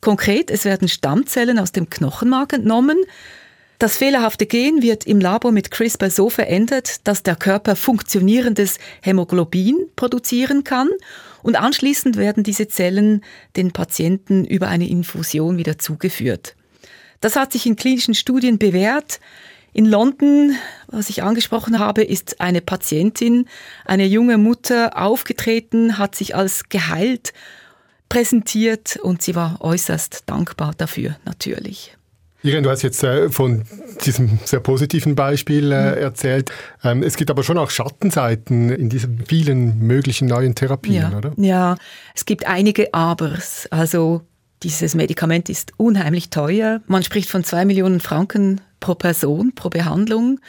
Konkret, 0.00 0.52
es 0.52 0.64
werden 0.64 0.86
Stammzellen 0.86 1.58
aus 1.58 1.72
dem 1.72 1.90
Knochenmark 1.90 2.52
entnommen. 2.52 2.98
Das 3.82 3.96
fehlerhafte 3.96 4.46
Gen 4.46 4.80
wird 4.80 5.08
im 5.08 5.18
Labor 5.18 5.50
mit 5.50 5.72
CRISPR 5.72 6.08
so 6.08 6.30
verändert, 6.30 7.00
dass 7.02 7.24
der 7.24 7.34
Körper 7.34 7.74
funktionierendes 7.74 8.78
Hämoglobin 9.00 9.88
produzieren 9.96 10.62
kann 10.62 10.88
und 11.42 11.56
anschließend 11.56 12.16
werden 12.16 12.44
diese 12.44 12.68
Zellen 12.68 13.24
den 13.56 13.72
Patienten 13.72 14.44
über 14.44 14.68
eine 14.68 14.88
Infusion 14.88 15.56
wieder 15.56 15.80
zugeführt. 15.80 16.54
Das 17.20 17.34
hat 17.34 17.50
sich 17.50 17.66
in 17.66 17.74
klinischen 17.74 18.14
Studien 18.14 18.56
bewährt. 18.56 19.18
In 19.72 19.86
London, 19.86 20.54
was 20.86 21.10
ich 21.10 21.24
angesprochen 21.24 21.80
habe, 21.80 22.04
ist 22.04 22.40
eine 22.40 22.60
Patientin, 22.60 23.48
eine 23.84 24.06
junge 24.06 24.38
Mutter 24.38 24.96
aufgetreten, 24.96 25.98
hat 25.98 26.14
sich 26.14 26.36
als 26.36 26.68
geheilt 26.68 27.32
präsentiert 28.08 28.96
und 29.02 29.22
sie 29.22 29.34
war 29.34 29.56
äußerst 29.60 30.22
dankbar 30.26 30.70
dafür 30.78 31.16
natürlich. 31.24 31.96
Irene, 32.42 32.62
du 32.62 32.70
hast 32.70 32.82
jetzt 32.82 33.02
äh, 33.04 33.30
von 33.30 33.62
diesem 34.04 34.38
sehr 34.44 34.60
positiven 34.60 35.14
Beispiel 35.14 35.70
äh, 35.70 35.92
mhm. 35.92 35.98
erzählt. 35.98 36.50
Ähm, 36.82 37.02
es 37.02 37.16
gibt 37.16 37.30
aber 37.30 37.44
schon 37.44 37.56
auch 37.58 37.70
Schattenseiten 37.70 38.70
in 38.70 38.88
diesen 38.88 39.24
vielen 39.26 39.78
möglichen 39.78 40.26
neuen 40.26 40.54
Therapien, 40.54 41.10
ja. 41.10 41.16
oder? 41.16 41.32
Ja, 41.36 41.76
es 42.14 42.24
gibt 42.24 42.46
einige 42.46 42.92
Abers. 42.94 43.68
Also 43.70 44.22
dieses 44.62 44.94
Medikament 44.94 45.48
ist 45.48 45.72
unheimlich 45.76 46.30
teuer. 46.30 46.80
Man 46.86 47.02
spricht 47.02 47.30
von 47.30 47.44
zwei 47.44 47.64
Millionen 47.64 48.00
Franken 48.00 48.60
pro 48.80 48.94
Person, 48.94 49.54
pro 49.54 49.70
Behandlung. 49.70 50.40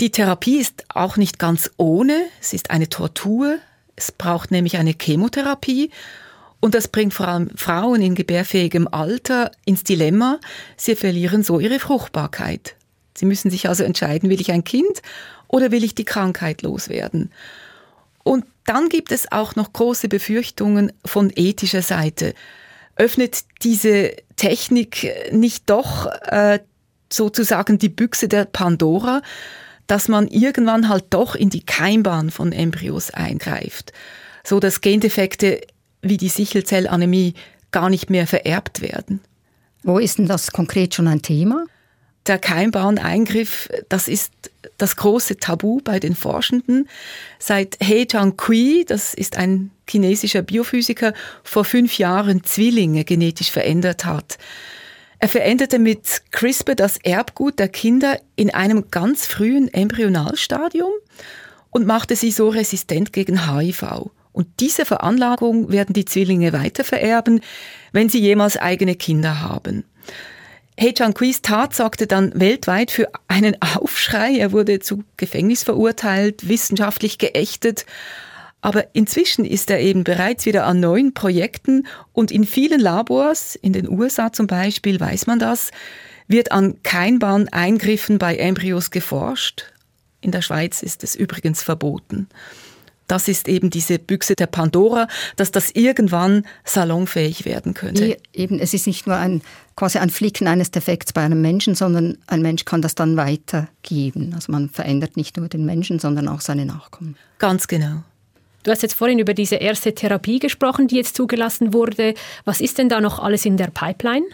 Die 0.00 0.10
Therapie 0.10 0.58
ist 0.58 0.84
auch 0.88 1.16
nicht 1.16 1.38
ganz 1.38 1.70
ohne. 1.76 2.14
Es 2.40 2.52
ist 2.52 2.70
eine 2.70 2.88
Tortur. 2.88 3.56
Es 3.96 4.12
braucht 4.12 4.50
nämlich 4.50 4.76
eine 4.76 4.94
Chemotherapie 4.98 5.90
und 6.60 6.74
das 6.74 6.88
bringt 6.88 7.14
vor 7.14 7.28
allem 7.28 7.50
Frauen 7.56 8.02
in 8.02 8.14
gebärfähigem 8.14 8.88
Alter 8.88 9.52
ins 9.64 9.84
Dilemma. 9.84 10.40
Sie 10.76 10.96
verlieren 10.96 11.42
so 11.42 11.60
ihre 11.60 11.78
Fruchtbarkeit. 11.78 12.74
Sie 13.16 13.26
müssen 13.26 13.50
sich 13.50 13.68
also 13.68 13.84
entscheiden, 13.84 14.30
will 14.30 14.40
ich 14.40 14.50
ein 14.50 14.64
Kind 14.64 15.02
oder 15.46 15.70
will 15.70 15.84
ich 15.84 15.94
die 15.94 16.04
Krankheit 16.04 16.62
loswerden? 16.62 17.32
Und 18.24 18.44
dann 18.64 18.88
gibt 18.88 19.12
es 19.12 19.30
auch 19.32 19.56
noch 19.56 19.72
große 19.72 20.08
Befürchtungen 20.08 20.92
von 21.04 21.32
ethischer 21.34 21.82
Seite. 21.82 22.34
Öffnet 22.96 23.44
diese 23.62 24.12
Technik 24.36 25.32
nicht 25.32 25.70
doch 25.70 26.06
äh, 26.26 26.58
sozusagen 27.10 27.78
die 27.78 27.88
Büchse 27.88 28.28
der 28.28 28.44
Pandora, 28.44 29.22
dass 29.86 30.08
man 30.08 30.28
irgendwann 30.28 30.88
halt 30.88 31.06
doch 31.10 31.34
in 31.34 31.48
die 31.50 31.64
Keimbahn 31.64 32.30
von 32.30 32.52
Embryos 32.52 33.10
eingreift, 33.10 33.92
so 34.44 34.60
dass 34.60 34.80
Gendefekte 34.80 35.62
wie 36.02 36.16
die 36.16 36.28
Sichelzellanämie 36.28 37.34
gar 37.70 37.90
nicht 37.90 38.10
mehr 38.10 38.26
vererbt 38.26 38.80
werden? 38.80 39.20
Wo 39.82 39.98
ist 39.98 40.18
denn 40.18 40.26
das 40.26 40.52
konkret 40.52 40.94
schon 40.94 41.08
ein 41.08 41.22
Thema? 41.22 41.64
Der 42.26 42.38
Keimbauen-Eingriff, 42.38 43.68
das 43.88 44.06
ist 44.06 44.32
das 44.76 44.96
große 44.96 45.38
Tabu 45.38 45.80
bei 45.82 45.98
den 45.98 46.14
Forschenden. 46.14 46.88
Seit 47.38 47.78
He 47.80 48.06
Jiankui, 48.10 48.84
das 48.86 49.14
ist 49.14 49.36
ein 49.36 49.70
chinesischer 49.88 50.42
Biophysiker, 50.42 51.14
vor 51.42 51.64
fünf 51.64 51.96
Jahren 51.96 52.44
Zwillinge 52.44 53.04
genetisch 53.04 53.50
verändert 53.50 54.04
hat. 54.04 54.36
Er 55.20 55.28
veränderte 55.28 55.78
mit 55.78 56.22
CRISPR 56.30 56.74
das 56.74 56.98
Erbgut 56.98 57.58
der 57.58 57.68
Kinder 57.68 58.20
in 58.36 58.54
einem 58.54 58.90
ganz 58.90 59.26
frühen 59.26 59.72
Embryonalstadium 59.72 60.92
und 61.70 61.86
machte 61.86 62.14
sie 62.14 62.30
so 62.30 62.48
resistent 62.50 63.12
gegen 63.12 63.50
HIV. 63.50 64.10
Und 64.32 64.48
diese 64.60 64.84
Veranlagung 64.84 65.70
werden 65.70 65.92
die 65.92 66.04
Zwillinge 66.04 66.52
weitervererben, 66.52 67.40
wenn 67.92 68.08
sie 68.08 68.20
jemals 68.20 68.56
eigene 68.56 68.94
Kinder 68.94 69.40
haben. 69.40 69.84
He 70.78 70.92
Chang-Kuis 70.92 71.42
Tat 71.42 71.74
sorgte 71.74 72.06
dann 72.06 72.38
weltweit 72.38 72.92
für 72.92 73.08
einen 73.26 73.56
Aufschrei. 73.76 74.36
Er 74.38 74.52
wurde 74.52 74.78
zu 74.78 75.02
Gefängnis 75.16 75.64
verurteilt, 75.64 76.48
wissenschaftlich 76.48 77.18
geächtet. 77.18 77.84
Aber 78.60 78.94
inzwischen 78.94 79.44
ist 79.44 79.70
er 79.70 79.80
eben 79.80 80.04
bereits 80.04 80.46
wieder 80.46 80.66
an 80.66 80.80
neuen 80.80 81.14
Projekten 81.14 81.86
und 82.12 82.30
in 82.30 82.44
vielen 82.44 82.80
Labors, 82.80 83.56
in 83.56 83.72
den 83.72 83.88
USA 83.88 84.32
zum 84.32 84.46
Beispiel, 84.46 84.98
weiß 84.98 85.26
man 85.26 85.38
das, 85.38 85.70
wird 86.28 86.52
an 86.52 86.82
Keinbahn-Eingriffen 86.82 88.18
bei 88.18 88.36
Embryos 88.36 88.90
geforscht. 88.90 89.72
In 90.20 90.32
der 90.32 90.42
Schweiz 90.42 90.82
ist 90.82 91.04
es 91.04 91.14
übrigens 91.14 91.62
verboten. 91.62 92.28
Das 93.08 93.26
ist 93.26 93.48
eben 93.48 93.70
diese 93.70 93.98
Büchse 93.98 94.36
der 94.36 94.46
Pandora, 94.46 95.08
dass 95.36 95.50
das 95.50 95.70
irgendwann 95.72 96.44
salonfähig 96.64 97.44
werden 97.44 97.74
könnte. 97.74 98.04
Nee, 98.04 98.16
eben, 98.32 98.60
es 98.60 98.74
ist 98.74 98.86
nicht 98.86 99.06
nur 99.06 99.16
ein, 99.16 99.42
quasi 99.76 99.98
ein 99.98 100.10
Flicken 100.10 100.46
eines 100.46 100.70
Defekts 100.70 101.12
bei 101.12 101.22
einem 101.22 101.40
Menschen, 101.40 101.74
sondern 101.74 102.18
ein 102.26 102.42
Mensch 102.42 102.64
kann 102.64 102.82
das 102.82 102.94
dann 102.94 103.16
weitergeben. 103.16 104.32
Also 104.34 104.52
man 104.52 104.68
verändert 104.68 105.16
nicht 105.16 105.36
nur 105.36 105.48
den 105.48 105.64
Menschen, 105.64 105.98
sondern 105.98 106.28
auch 106.28 106.40
seine 106.40 106.66
Nachkommen. 106.66 107.16
Ganz 107.38 107.66
genau. 107.66 108.02
Du 108.62 108.70
hast 108.70 108.82
jetzt 108.82 108.94
vorhin 108.94 109.18
über 109.18 109.34
diese 109.34 109.56
erste 109.56 109.94
Therapie 109.94 110.40
gesprochen, 110.40 110.88
die 110.88 110.96
jetzt 110.96 111.16
zugelassen 111.16 111.72
wurde. 111.72 112.14
Was 112.44 112.60
ist 112.60 112.76
denn 112.76 112.88
da 112.88 113.00
noch 113.00 113.18
alles 113.18 113.46
in 113.46 113.56
der 113.56 113.68
Pipeline? 113.68 114.26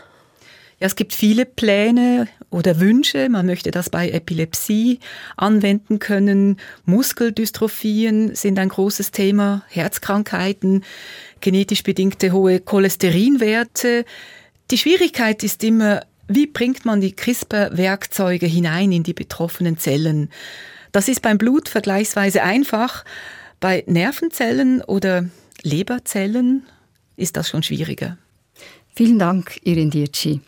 Ja, 0.85 0.89
es 0.89 0.97
gibt 0.97 1.15
viele 1.15 1.47
Pläne 1.47 2.29
oder 2.51 2.79
Wünsche. 2.79 3.31
Man 3.31 3.47
möchte 3.47 3.71
das 3.71 3.89
bei 3.89 4.11
Epilepsie 4.11 5.01
anwenden 5.35 5.99
können. 5.99 6.59
Muskeldystrophien 6.85 8.35
sind 8.35 8.59
ein 8.59 8.69
großes 8.69 9.11
Thema. 9.11 9.63
Herzkrankheiten, 9.71 10.85
genetisch 11.41 11.85
bedingte 11.85 12.33
hohe 12.33 12.61
Cholesterinwerte. 12.61 14.05
Die 14.71 14.77
Schwierigkeit 14.77 15.43
ist 15.43 15.65
immer, 15.65 16.03
wie 16.29 16.47
bringt 16.47 16.85
man 16.85 17.01
die 17.01 17.17
CRISPR-Werkzeuge 17.17 18.45
hinein 18.45 18.93
in 18.93 19.05
die 19.05 19.15
betroffenen 19.15 19.79
Zellen? 19.79 20.29
Das 20.93 21.09
ist 21.09 21.23
beim 21.23 21.39
Blut 21.39 21.71
vergleichsweise 21.71 22.43
einfach. 22.43 23.07
Bei 23.59 23.85
Nervenzellen 23.87 24.83
oder 24.83 25.31
Leberzellen 25.63 26.67
ist 27.17 27.39
das 27.39 27.49
schon 27.49 27.63
schwieriger. 27.63 28.19
Vielen 28.95 29.19
Dank, 29.19 29.59
Irin 29.65 29.91
Dietschi. 29.91 30.43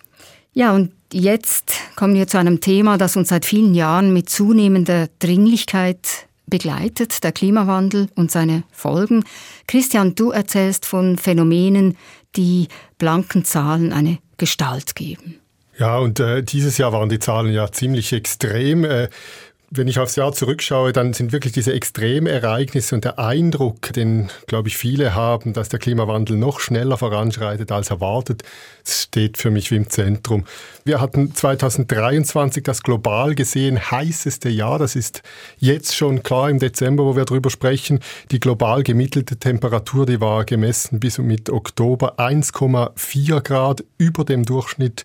Ja, 0.57 0.73
und 0.73 0.91
jetzt 1.13 1.75
kommen 1.97 2.15
wir 2.15 2.27
zu 2.29 2.39
einem 2.39 2.63
Thema, 2.63 2.97
das 2.97 3.15
uns 3.15 3.29
seit 3.29 3.45
vielen 3.45 3.75
Jahren 3.75 4.15
mit 4.15 4.31
zunehmender 4.31 5.09
Dringlichkeit 5.19 6.27
begleitet, 6.47 7.23
der 7.23 7.33
Klimawandel 7.33 8.09
und 8.15 8.31
seine 8.31 8.63
Folgen. 8.73 9.25
Christian, 9.67 10.15
du 10.15 10.31
erzählst 10.31 10.87
von 10.87 11.19
Phänomenen, 11.19 11.99
die 12.37 12.69
blanken 12.97 13.45
Zahlen 13.45 13.93
eine 13.93 14.17
Gestalt 14.39 14.95
geben. 14.95 15.35
Ja, 15.79 15.99
und 15.99 16.21
äh, 16.21 16.43
dieses 16.43 16.79
Jahr 16.79 16.91
waren 16.91 17.11
die 17.11 17.19
Zahlen 17.19 17.53
ja 17.53 17.71
ziemlich 17.71 18.15
extrem. 18.15 18.85
Äh, 18.85 19.11
wenn 19.71 19.89
ich 19.89 19.99
aufs 19.99 20.15
Jahr 20.15 20.33
zurückschaue, 20.33 20.93
dann 20.93 21.13
sind 21.13 21.33
wirklich 21.33 21.53
diese 21.53 21.73
Extremereignisse 21.73 22.95
und 22.95 23.05
der 23.05 23.19
Eindruck, 23.19 23.93
den, 23.93 24.29
glaube 24.47 24.69
ich, 24.69 24.77
viele 24.77 25.15
haben, 25.15 25.55
dass 25.55 25.69
der 25.69 25.81
Klimawandel 25.81 26.37
noch 26.37 26.61
schneller 26.61 26.97
voranschreitet 26.97 27.73
als 27.73 27.91
erwartet, 27.91 28.45
steht 28.85 29.39
für 29.39 29.51
mich 29.51 29.73
wie 29.73 29.77
im 29.77 29.91
Zentrum. 29.91 30.45
Wir 30.85 31.01
hatten 31.01 31.35
2023 31.35 32.63
das 32.63 32.85
global 32.85 33.35
gesehen 33.35 33.91
heißeste 33.91 34.49
Jahr. 34.49 34.79
Das 34.79 34.95
ist 34.95 35.23
jetzt 35.59 35.97
schon 35.97 36.23
klar 36.23 36.49
im 36.49 36.61
Dezember, 36.61 37.05
wo 37.05 37.17
wir 37.17 37.25
darüber 37.25 37.51
sprechen. 37.51 37.99
Die 38.31 38.39
global 38.39 38.85
gemittelte 38.85 39.37
Temperatur, 39.37 40.07
die 40.07 40.21
war 40.21 40.45
gemessen 40.45 41.01
bis 41.01 41.19
und 41.19 41.27
mit 41.27 41.51
Oktober 41.51 42.21
1,4 42.21 43.41
Grad 43.41 43.85
über 43.99 44.25
dem 44.25 44.45
Durchschnitt 44.45 45.05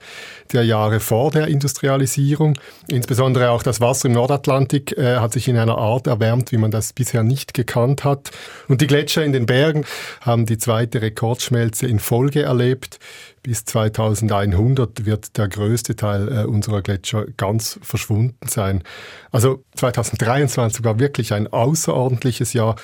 der 0.54 0.66
Jahre 0.66 1.00
vor 1.00 1.32
der 1.32 1.48
Industrialisierung. 1.48 2.60
Insbesondere 2.88 3.50
auch 3.50 3.64
das 3.64 3.82
Wasser 3.82 4.06
im 4.08 4.12
Nordatlantik 4.12 4.51
äh, 4.98 5.18
hat 5.18 5.34
sich 5.34 5.48
in 5.48 5.58
einer 5.58 5.78
Art 5.78 6.08
erwärmt, 6.08 6.52
wie 6.52 6.58
man 6.58 6.72
das 6.72 6.94
bisher 6.94 7.24
nicht 7.24 7.54
gekannt 7.54 8.04
hat. 8.04 8.32
Und 8.68 8.82
die 8.82 8.88
Gletscher 8.88 9.24
in 9.24 9.34
den 9.34 9.46
Bergen 9.46 9.86
haben 10.22 10.46
die 10.46 10.58
zweite 10.58 11.02
Rekordschmelze 11.02 11.88
in 11.88 12.00
Folge 12.00 12.44
erlebt. 12.44 13.00
Bis 13.44 13.66
2100 13.66 15.06
wird 15.06 15.38
der 15.38 15.48
größte 15.48 15.96
Teil 15.96 16.28
äh, 16.28 16.44
unserer 16.46 16.82
Gletscher 16.82 17.26
ganz 17.38 17.80
verschwunden 17.82 18.48
sein. 18.48 18.84
Also 19.32 19.64
2023 19.76 20.84
war 20.84 21.00
wirklich 21.00 21.34
ein 21.34 21.48
außerordentliches 21.48 22.54
Jahr 22.54 22.76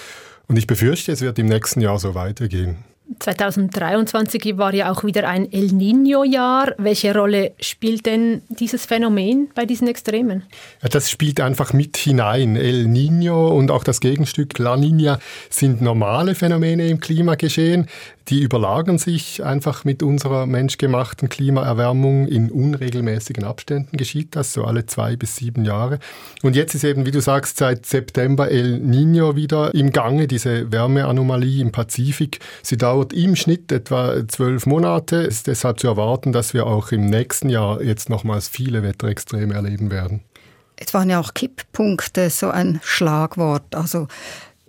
und 0.47 0.57
ich 0.57 0.67
befürchte, 0.67 1.11
es 1.11 1.21
wird 1.21 1.37
im 1.39 1.47
nächsten 1.47 1.81
Jahr 1.81 1.99
so 1.99 2.15
weitergehen. 2.15 2.77
2023 3.19 4.57
war 4.57 4.73
ja 4.73 4.91
auch 4.91 5.03
wieder 5.03 5.27
ein 5.27 5.51
El 5.51 5.67
Niño-Jahr. 5.67 6.73
Welche 6.77 7.15
Rolle 7.15 7.53
spielt 7.59 8.05
denn 8.05 8.41
dieses 8.49 8.85
Phänomen 8.85 9.49
bei 9.55 9.65
diesen 9.65 9.87
Extremen? 9.87 10.43
Ja, 10.81 10.89
das 10.89 11.09
spielt 11.09 11.39
einfach 11.39 11.73
mit 11.73 11.97
hinein. 11.97 12.55
El 12.55 12.85
Niño 12.85 13.47
und 13.49 13.71
auch 13.71 13.83
das 13.83 13.99
Gegenstück 13.99 14.59
La 14.59 14.75
Niña 14.75 15.19
sind 15.49 15.81
normale 15.81 16.35
Phänomene 16.35 16.87
im 16.87 16.99
Klimageschehen 16.99 17.87
die 18.29 18.41
überlagern 18.41 18.97
sich 18.97 19.43
einfach 19.43 19.85
mit 19.85 20.03
unserer 20.03 20.45
menschgemachten 20.45 21.29
Klimaerwärmung 21.29 22.27
in 22.27 22.51
unregelmäßigen 22.51 23.43
Abständen 23.43 23.95
geschieht 23.95 24.35
das, 24.35 24.51
so 24.53 24.65
alle 24.65 24.85
zwei 24.85 25.15
bis 25.15 25.37
sieben 25.37 25.63
Jahre. 25.63 25.99
Und 26.43 26.55
jetzt 26.55 26.75
ist 26.75 26.83
eben, 26.83 27.05
wie 27.05 27.11
du 27.11 27.21
sagst, 27.21 27.57
seit 27.57 27.85
September 27.85 28.49
El 28.49 28.81
Niño 28.81 29.35
wieder 29.35 29.73
im 29.73 29.91
Gange, 29.91 30.27
diese 30.27 30.71
Wärmeanomalie 30.71 31.61
im 31.61 31.71
Pazifik. 31.71 32.39
Sie 32.63 32.77
dauert 32.77 32.96
im 33.03 33.35
Schnitt 33.35 33.71
etwa 33.71 34.27
zwölf 34.27 34.65
Monate. 34.65 35.21
Es 35.21 35.37
ist 35.37 35.47
deshalb 35.47 35.79
zu 35.79 35.87
erwarten, 35.87 36.31
dass 36.31 36.53
wir 36.53 36.67
auch 36.67 36.91
im 36.91 37.05
nächsten 37.05 37.49
Jahr 37.49 37.81
jetzt 37.81 38.09
nochmals 38.09 38.47
viele 38.47 38.83
Wetterextreme 38.83 39.53
erleben 39.53 39.91
werden. 39.91 40.21
Es 40.75 40.93
waren 40.93 41.09
ja 41.09 41.19
auch 41.19 41.33
Kipppunkte, 41.33 42.29
so 42.29 42.49
ein 42.49 42.79
Schlagwort. 42.83 43.75
Also 43.75 44.07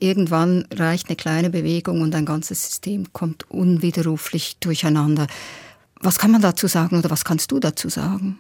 Irgendwann 0.01 0.67
reicht 0.73 1.09
eine 1.09 1.17
kleine 1.17 1.51
Bewegung 1.51 2.03
und 2.03 2.15
ein 2.15 2.25
ganzes 2.25 2.65
System 2.65 3.13
kommt 3.13 3.51
unwiderruflich 3.51 4.59
durcheinander. 4.59 5.27
Was 6.01 6.19
kann 6.19 6.31
man 6.31 6.41
dazu 6.41 6.69
sagen 6.69 6.99
oder 6.99 7.11
was 7.11 7.25
kannst 7.25 7.51
du 7.51 7.59
dazu 7.59 7.89
sagen? 7.89 8.39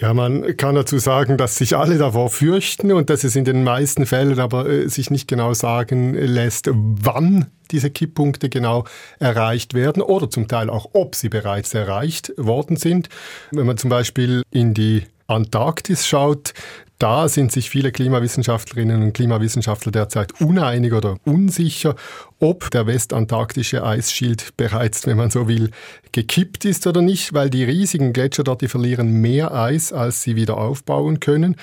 Ja, 0.00 0.12
man 0.12 0.56
kann 0.56 0.74
dazu 0.74 0.98
sagen, 0.98 1.36
dass 1.36 1.56
sich 1.56 1.76
alle 1.76 1.98
davor 1.98 2.28
fürchten 2.28 2.90
und 2.90 3.10
dass 3.10 3.22
es 3.22 3.36
in 3.36 3.44
den 3.44 3.62
meisten 3.62 4.06
Fällen 4.06 4.40
aber 4.40 4.68
äh, 4.68 4.88
sich 4.88 5.10
nicht 5.10 5.28
genau 5.28 5.54
sagen 5.54 6.14
lässt, 6.14 6.68
wann 6.72 7.46
diese 7.70 7.90
Kipppunkte 7.90 8.48
genau 8.48 8.84
erreicht 9.20 9.72
werden 9.72 10.02
oder 10.02 10.28
zum 10.28 10.48
Teil 10.48 10.68
auch, 10.68 10.90
ob 10.94 11.14
sie 11.14 11.28
bereits 11.28 11.74
erreicht 11.74 12.32
worden 12.36 12.76
sind. 12.76 13.08
Wenn 13.52 13.66
man 13.66 13.78
zum 13.78 13.88
Beispiel 13.88 14.42
in 14.50 14.74
die 14.74 15.04
Antarktis 15.26 16.06
schaut, 16.06 16.52
da 16.98 17.28
sind 17.28 17.50
sich 17.50 17.70
viele 17.70 17.90
Klimawissenschaftlerinnen 17.90 19.02
und 19.02 19.12
Klimawissenschaftler 19.14 19.90
derzeit 19.90 20.40
uneinig 20.40 20.92
oder 20.92 21.16
unsicher, 21.24 21.96
ob 22.38 22.70
der 22.70 22.86
westantarktische 22.86 23.84
Eisschild 23.84 24.56
bereits, 24.56 25.06
wenn 25.06 25.16
man 25.16 25.30
so 25.30 25.48
will, 25.48 25.70
gekippt 26.12 26.64
ist 26.64 26.86
oder 26.86 27.02
nicht, 27.02 27.34
weil 27.34 27.50
die 27.50 27.64
riesigen 27.64 28.12
Gletscher 28.12 28.44
dort, 28.44 28.62
die 28.62 28.68
verlieren 28.68 29.20
mehr 29.20 29.52
Eis, 29.52 29.92
als 29.92 30.22
sie 30.22 30.36
wieder 30.36 30.56
aufbauen 30.56 31.20
können. 31.20 31.56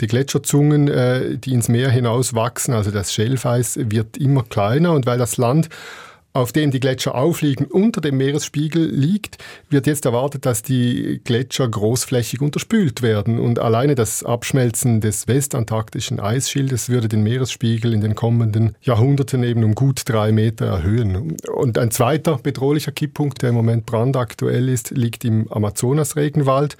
Die 0.00 0.06
Gletscherzungen, 0.06 0.88
äh, 0.88 1.36
die 1.36 1.52
ins 1.52 1.68
Meer 1.68 1.90
hinaus 1.90 2.34
wachsen, 2.34 2.72
also 2.72 2.90
das 2.90 3.12
Schelfeis, 3.12 3.78
wird 3.78 4.16
immer 4.16 4.42
kleiner 4.42 4.92
und 4.92 5.06
weil 5.06 5.18
das 5.18 5.36
Land 5.36 5.68
auf 6.32 6.52
dem 6.52 6.70
die 6.70 6.80
Gletscher 6.80 7.14
aufliegen, 7.14 7.66
unter 7.66 8.00
dem 8.00 8.16
Meeresspiegel 8.16 8.84
liegt, 8.88 9.38
wird 9.68 9.86
jetzt 9.86 10.06
erwartet, 10.06 10.46
dass 10.46 10.62
die 10.62 11.20
Gletscher 11.24 11.68
großflächig 11.68 12.40
unterspült 12.40 13.02
werden. 13.02 13.38
Und 13.38 13.58
alleine 13.58 13.94
das 13.94 14.24
Abschmelzen 14.24 15.00
des 15.00 15.28
westantarktischen 15.28 16.20
Eisschildes 16.20 16.88
würde 16.88 17.08
den 17.08 17.22
Meeresspiegel 17.22 17.92
in 17.92 18.00
den 18.00 18.14
kommenden 18.14 18.76
Jahrhunderten 18.80 19.42
eben 19.42 19.62
um 19.62 19.74
gut 19.74 20.02
drei 20.06 20.32
Meter 20.32 20.66
erhöhen. 20.66 21.36
Und 21.54 21.76
ein 21.76 21.90
zweiter 21.90 22.38
bedrohlicher 22.38 22.92
Kipppunkt, 22.92 23.42
der 23.42 23.50
im 23.50 23.54
Moment 23.54 23.84
brandaktuell 23.84 24.68
ist, 24.68 24.90
liegt 24.90 25.24
im 25.24 25.50
Amazonas-Regenwald. 25.52 26.76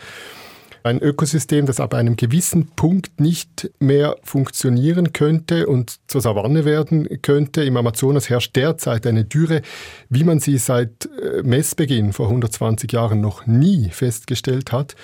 Ein 0.85 1.01
Ökosystem, 1.01 1.67
das 1.67 1.81
ab 1.81 1.95
einem 1.95 2.17
gewissen 2.17 2.69
Punkt 2.69 3.21
nicht 3.21 3.71
mehr 3.79 4.17
funktionieren 4.23 5.13
könnte 5.13 5.67
und 5.67 5.99
zur 6.09 6.21
Savanne 6.21 6.65
werden 6.65 7.23
könnte. 7.23 7.63
Im 7.63 7.77
Amazonas 7.77 8.29
herrscht 8.29 8.57
derzeit 8.57 9.07
eine 9.07 9.25
Dürre, 9.25 9.63
wie 10.09 10.25
man 10.25 10.41
sie 10.41 10.59
seit 10.59 11.09
äh, 11.21 11.43
Messbeginn 11.43 12.13
vor 12.13 12.27
120 12.27 12.91
Jahren 12.93 13.21
noch 13.21 13.47
nie 13.47 13.91
festgestellt 13.91 14.73
hat. 14.73 14.97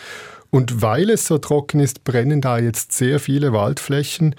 Und 0.51 0.81
weil 0.81 1.11
es 1.11 1.27
so 1.27 1.39
trocken 1.39 1.81
ist, 1.81 2.05
brennen 2.05 2.41
da 2.41 2.59
jetzt 2.59 2.93
sehr 2.93 3.21
viele 3.21 3.53
Waldflächen. 3.53 4.35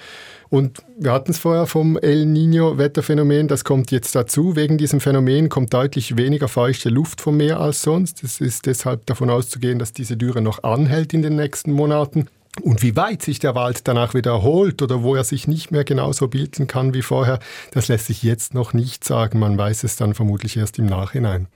Und 0.49 0.79
wir 0.97 1.11
hatten 1.11 1.31
es 1.31 1.37
vorher 1.37 1.67
vom 1.67 1.97
El 1.97 2.25
Niño-Wetterphänomen, 2.25 3.47
das 3.47 3.63
kommt 3.63 3.91
jetzt 3.91 4.15
dazu. 4.15 4.55
Wegen 4.55 4.79
diesem 4.79 4.99
Phänomen 4.99 5.49
kommt 5.49 5.73
deutlich 5.73 6.17
weniger 6.17 6.47
feuchte 6.47 6.89
Luft 6.89 7.21
vom 7.21 7.37
Meer 7.37 7.59
als 7.59 7.83
sonst. 7.83 8.23
Es 8.23 8.41
ist 8.41 8.65
deshalb 8.65 9.05
davon 9.05 9.29
auszugehen, 9.29 9.77
dass 9.77 9.93
diese 9.93 10.17
Dürre 10.17 10.41
noch 10.41 10.63
anhält 10.63 11.13
in 11.13 11.21
den 11.21 11.35
nächsten 11.35 11.71
Monaten. 11.71 12.27
Und 12.63 12.81
wie 12.81 12.95
weit 12.95 13.21
sich 13.21 13.37
der 13.37 13.53
Wald 13.53 13.87
danach 13.87 14.15
wieder 14.15 14.31
erholt 14.31 14.81
oder 14.81 15.03
wo 15.03 15.15
er 15.15 15.23
sich 15.23 15.47
nicht 15.47 15.69
mehr 15.71 15.83
genauso 15.83 16.27
bilden 16.27 16.65
kann 16.65 16.95
wie 16.95 17.03
vorher, 17.03 17.39
das 17.71 17.87
lässt 17.87 18.07
sich 18.07 18.23
jetzt 18.23 18.55
noch 18.55 18.73
nicht 18.73 19.03
sagen. 19.03 19.37
Man 19.37 19.57
weiß 19.57 19.83
es 19.83 19.95
dann 19.95 20.15
vermutlich 20.15 20.57
erst 20.57 20.79
im 20.79 20.87
Nachhinein. 20.87 21.47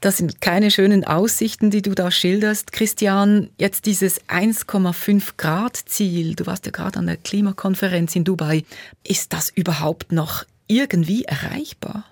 Das 0.00 0.16
sind 0.16 0.40
keine 0.40 0.70
schönen 0.70 1.04
Aussichten, 1.04 1.70
die 1.70 1.82
du 1.82 1.94
da 1.94 2.10
schilderst. 2.10 2.72
Christian, 2.72 3.50
jetzt 3.58 3.84
dieses 3.84 4.22
1,5 4.28 5.32
Grad 5.36 5.76
Ziel, 5.76 6.34
du 6.34 6.46
warst 6.46 6.64
ja 6.64 6.72
gerade 6.72 6.98
an 6.98 7.06
der 7.06 7.18
Klimakonferenz 7.18 8.16
in 8.16 8.24
Dubai, 8.24 8.64
ist 9.06 9.34
das 9.34 9.50
überhaupt 9.50 10.10
noch 10.10 10.44
irgendwie 10.68 11.24
erreichbar? 11.24 12.04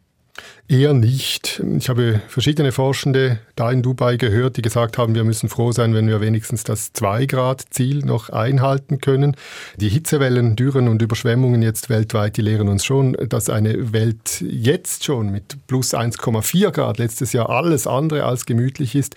Eher 0.69 0.93
nicht. 0.93 1.63
Ich 1.79 1.89
habe 1.89 2.21
verschiedene 2.29 2.73
Forschende 2.73 3.39
da 3.57 3.71
in 3.71 3.83
Dubai 3.83 4.17
gehört, 4.17 4.59
die 4.59 4.63
gesagt 4.63 4.99
haben, 4.99 5.15
wir 5.15 5.25
müssen 5.25 5.49
froh 5.49 5.73
sein, 5.73 5.95
wenn 5.95 6.09
wir 6.09 6.21
wenigstens 6.21 6.63
das 6.63 6.95
2-Grad-Ziel 6.95 8.05
noch 8.05 8.29
einhalten 8.29 9.01
können. 9.01 9.35
Die 9.77 9.89
Hitzewellen, 9.89 10.57
Dürren 10.57 10.89
und 10.89 11.01
Überschwemmungen 11.01 11.63
jetzt 11.63 11.89
weltweit, 11.89 12.37
die 12.37 12.43
lehren 12.43 12.69
uns 12.69 12.85
schon, 12.85 13.17
dass 13.29 13.49
eine 13.49 13.95
Welt 13.95 14.43
jetzt 14.43 15.05
schon 15.05 15.31
mit 15.31 15.57
plus 15.67 15.95
1,4 15.95 16.71
Grad 16.71 16.99
letztes 16.99 17.33
Jahr 17.33 17.49
alles 17.49 17.87
andere 17.87 18.25
als 18.25 18.45
gemütlich 18.45 18.95
ist. 18.95 19.17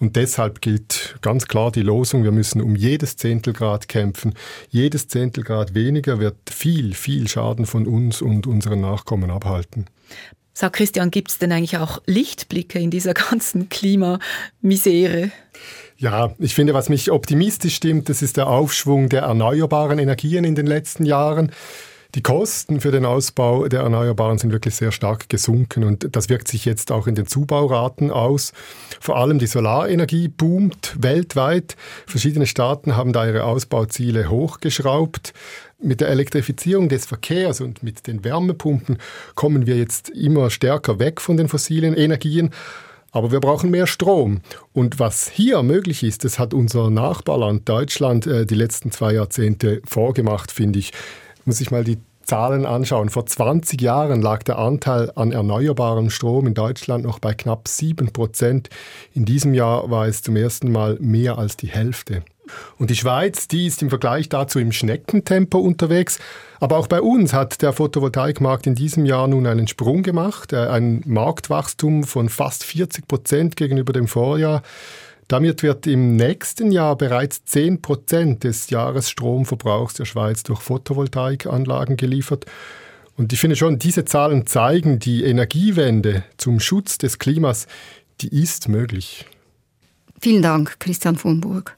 Und 0.00 0.16
deshalb 0.16 0.60
gilt 0.60 1.16
ganz 1.22 1.46
klar 1.46 1.72
die 1.72 1.82
Losung, 1.82 2.24
wir 2.24 2.32
müssen 2.32 2.60
um 2.60 2.76
jedes 2.76 3.16
Zehntelgrad 3.16 3.88
kämpfen. 3.88 4.34
Jedes 4.70 5.08
Zehntelgrad 5.08 5.74
weniger 5.74 6.20
wird 6.20 6.36
viel, 6.50 6.94
viel 6.94 7.28
Schaden 7.28 7.66
von 7.66 7.86
uns 7.86 8.22
und 8.22 8.46
unseren 8.46 8.80
Nachkommen 8.80 9.30
abhalten. 9.30 9.86
Sag 10.60 10.72
Christian, 10.72 11.12
gibt 11.12 11.30
es 11.30 11.38
denn 11.38 11.52
eigentlich 11.52 11.78
auch 11.78 12.02
Lichtblicke 12.06 12.80
in 12.80 12.90
dieser 12.90 13.14
ganzen 13.30 13.68
Klimamisere? 13.68 15.30
Ja, 15.96 16.34
ich 16.40 16.52
finde, 16.52 16.74
was 16.74 16.88
mich 16.88 17.12
optimistisch 17.12 17.76
stimmt, 17.76 18.08
das 18.08 18.22
ist 18.22 18.36
der 18.36 18.48
Aufschwung 18.48 19.08
der 19.08 19.22
erneuerbaren 19.22 20.00
Energien 20.00 20.42
in 20.42 20.56
den 20.56 20.66
letzten 20.66 21.04
Jahren. 21.04 21.52
Die 22.16 22.22
Kosten 22.22 22.80
für 22.80 22.90
den 22.90 23.04
Ausbau 23.04 23.68
der 23.68 23.82
Erneuerbaren 23.82 24.38
sind 24.38 24.50
wirklich 24.50 24.74
sehr 24.74 24.90
stark 24.90 25.28
gesunken 25.28 25.84
und 25.84 26.16
das 26.16 26.28
wirkt 26.28 26.48
sich 26.48 26.64
jetzt 26.64 26.90
auch 26.90 27.06
in 27.06 27.14
den 27.14 27.26
Zubauraten 27.26 28.10
aus. 28.10 28.52
Vor 28.98 29.18
allem 29.18 29.38
die 29.38 29.46
Solarenergie 29.46 30.26
boomt 30.26 30.96
weltweit. 30.98 31.76
Verschiedene 32.06 32.46
Staaten 32.46 32.96
haben 32.96 33.12
da 33.12 33.26
ihre 33.26 33.44
Ausbauziele 33.44 34.30
hochgeschraubt. 34.30 35.34
Mit 35.80 36.00
der 36.00 36.08
Elektrifizierung 36.08 36.88
des 36.88 37.06
Verkehrs 37.06 37.60
und 37.60 37.84
mit 37.84 38.08
den 38.08 38.24
Wärmepumpen 38.24 38.98
kommen 39.36 39.66
wir 39.66 39.76
jetzt 39.76 40.08
immer 40.08 40.50
stärker 40.50 40.98
weg 40.98 41.20
von 41.20 41.36
den 41.36 41.46
fossilen 41.48 41.94
Energien. 41.94 42.50
Aber 43.12 43.30
wir 43.30 43.38
brauchen 43.38 43.70
mehr 43.70 43.86
Strom. 43.86 44.40
Und 44.72 44.98
was 44.98 45.28
hier 45.28 45.62
möglich 45.62 46.02
ist, 46.02 46.24
das 46.24 46.40
hat 46.40 46.52
unser 46.52 46.90
Nachbarland 46.90 47.68
Deutschland 47.68 48.26
äh, 48.26 48.44
die 48.44 48.56
letzten 48.56 48.90
zwei 48.90 49.14
Jahrzehnte 49.14 49.80
vorgemacht, 49.86 50.50
finde 50.50 50.80
ich. 50.80 50.92
Muss 51.44 51.60
ich 51.60 51.70
mal 51.70 51.84
die 51.84 51.98
Zahlen 52.24 52.66
anschauen. 52.66 53.08
Vor 53.08 53.26
20 53.26 53.80
Jahren 53.80 54.20
lag 54.20 54.42
der 54.42 54.58
Anteil 54.58 55.12
an 55.14 55.30
erneuerbarem 55.30 56.10
Strom 56.10 56.48
in 56.48 56.54
Deutschland 56.54 57.04
noch 57.04 57.20
bei 57.20 57.34
knapp 57.34 57.68
7 57.68 58.12
Prozent. 58.12 58.68
In 59.14 59.24
diesem 59.24 59.54
Jahr 59.54 59.90
war 59.90 60.08
es 60.08 60.22
zum 60.22 60.34
ersten 60.34 60.72
Mal 60.72 60.98
mehr 61.00 61.38
als 61.38 61.56
die 61.56 61.68
Hälfte. 61.68 62.24
Und 62.78 62.90
die 62.90 62.96
Schweiz, 62.96 63.48
die 63.48 63.66
ist 63.66 63.82
im 63.82 63.90
Vergleich 63.90 64.28
dazu 64.28 64.58
im 64.58 64.72
Schneckentempo 64.72 65.58
unterwegs. 65.58 66.18
Aber 66.60 66.76
auch 66.76 66.86
bei 66.86 67.00
uns 67.00 67.32
hat 67.32 67.62
der 67.62 67.72
Photovoltaikmarkt 67.72 68.66
in 68.66 68.74
diesem 68.74 69.04
Jahr 69.04 69.28
nun 69.28 69.46
einen 69.46 69.68
Sprung 69.68 70.02
gemacht, 70.02 70.52
äh, 70.52 70.66
ein 70.68 71.02
Marktwachstum 71.06 72.04
von 72.04 72.28
fast 72.28 72.64
40 72.64 73.06
Prozent 73.06 73.56
gegenüber 73.56 73.92
dem 73.92 74.08
Vorjahr. 74.08 74.62
Damit 75.28 75.62
wird 75.62 75.86
im 75.86 76.16
nächsten 76.16 76.72
Jahr 76.72 76.96
bereits 76.96 77.44
10 77.44 77.82
Prozent 77.82 78.44
des 78.44 78.70
Jahresstromverbrauchs 78.70 79.94
der 79.94 80.06
Schweiz 80.06 80.42
durch 80.42 80.60
Photovoltaikanlagen 80.60 81.98
geliefert. 81.98 82.46
Und 83.18 83.32
ich 83.32 83.40
finde 83.40 83.56
schon, 83.56 83.78
diese 83.78 84.06
Zahlen 84.06 84.46
zeigen, 84.46 85.00
die 85.00 85.24
Energiewende 85.24 86.24
zum 86.38 86.60
Schutz 86.60 86.96
des 86.96 87.18
Klimas, 87.18 87.66
die 88.22 88.28
ist 88.28 88.68
möglich. 88.68 89.26
Vielen 90.20 90.42
Dank, 90.42 90.80
Christian 90.80 91.16
von 91.16 91.40
Burg. 91.40 91.76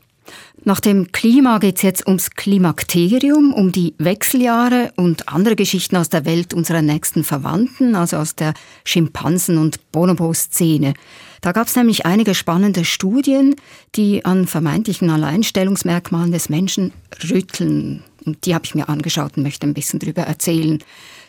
Nach 0.64 0.80
dem 0.80 1.10
Klima 1.12 1.58
geht 1.58 1.76
es 1.76 1.82
jetzt 1.82 2.06
ums 2.06 2.30
Klimakterium, 2.30 3.54
um 3.54 3.72
die 3.72 3.94
Wechseljahre 3.98 4.92
und 4.96 5.28
andere 5.28 5.56
Geschichten 5.56 5.96
aus 5.96 6.10
der 6.10 6.26
Welt 6.26 6.52
unserer 6.52 6.82
nächsten 6.82 7.24
Verwandten, 7.24 7.94
also 7.94 8.18
aus 8.18 8.34
der 8.34 8.54
Schimpansen- 8.84 9.58
und 9.58 9.90
Bonobo-Szene. 9.92 10.94
Da 11.40 11.52
gab 11.52 11.68
es 11.68 11.76
nämlich 11.76 12.04
einige 12.04 12.34
spannende 12.34 12.84
Studien, 12.84 13.56
die 13.94 14.24
an 14.24 14.46
vermeintlichen 14.46 15.08
Alleinstellungsmerkmalen 15.08 16.32
des 16.32 16.50
Menschen 16.50 16.92
rütteln. 17.30 18.02
Und 18.26 18.44
die 18.44 18.54
habe 18.54 18.66
ich 18.66 18.74
mir 18.74 18.88
angeschaut 18.90 19.36
und 19.36 19.44
möchte 19.44 19.66
ein 19.66 19.74
bisschen 19.74 19.98
darüber 19.98 20.22
erzählen. 20.22 20.78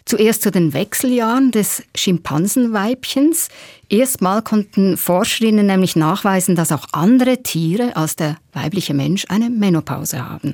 Zuerst 0.05 0.41
zu 0.41 0.51
den 0.51 0.73
Wechseljahren 0.73 1.51
des 1.51 1.83
Schimpansenweibchens. 1.95 3.49
Erstmal 3.89 4.41
konnten 4.41 4.97
Forscherinnen 4.97 5.65
nämlich 5.65 5.95
nachweisen, 5.95 6.55
dass 6.55 6.71
auch 6.71 6.85
andere 6.91 7.43
Tiere 7.43 7.95
als 7.95 8.15
der 8.15 8.37
weibliche 8.53 8.93
Mensch 8.93 9.25
eine 9.29 9.49
Menopause 9.49 10.27
haben. 10.27 10.53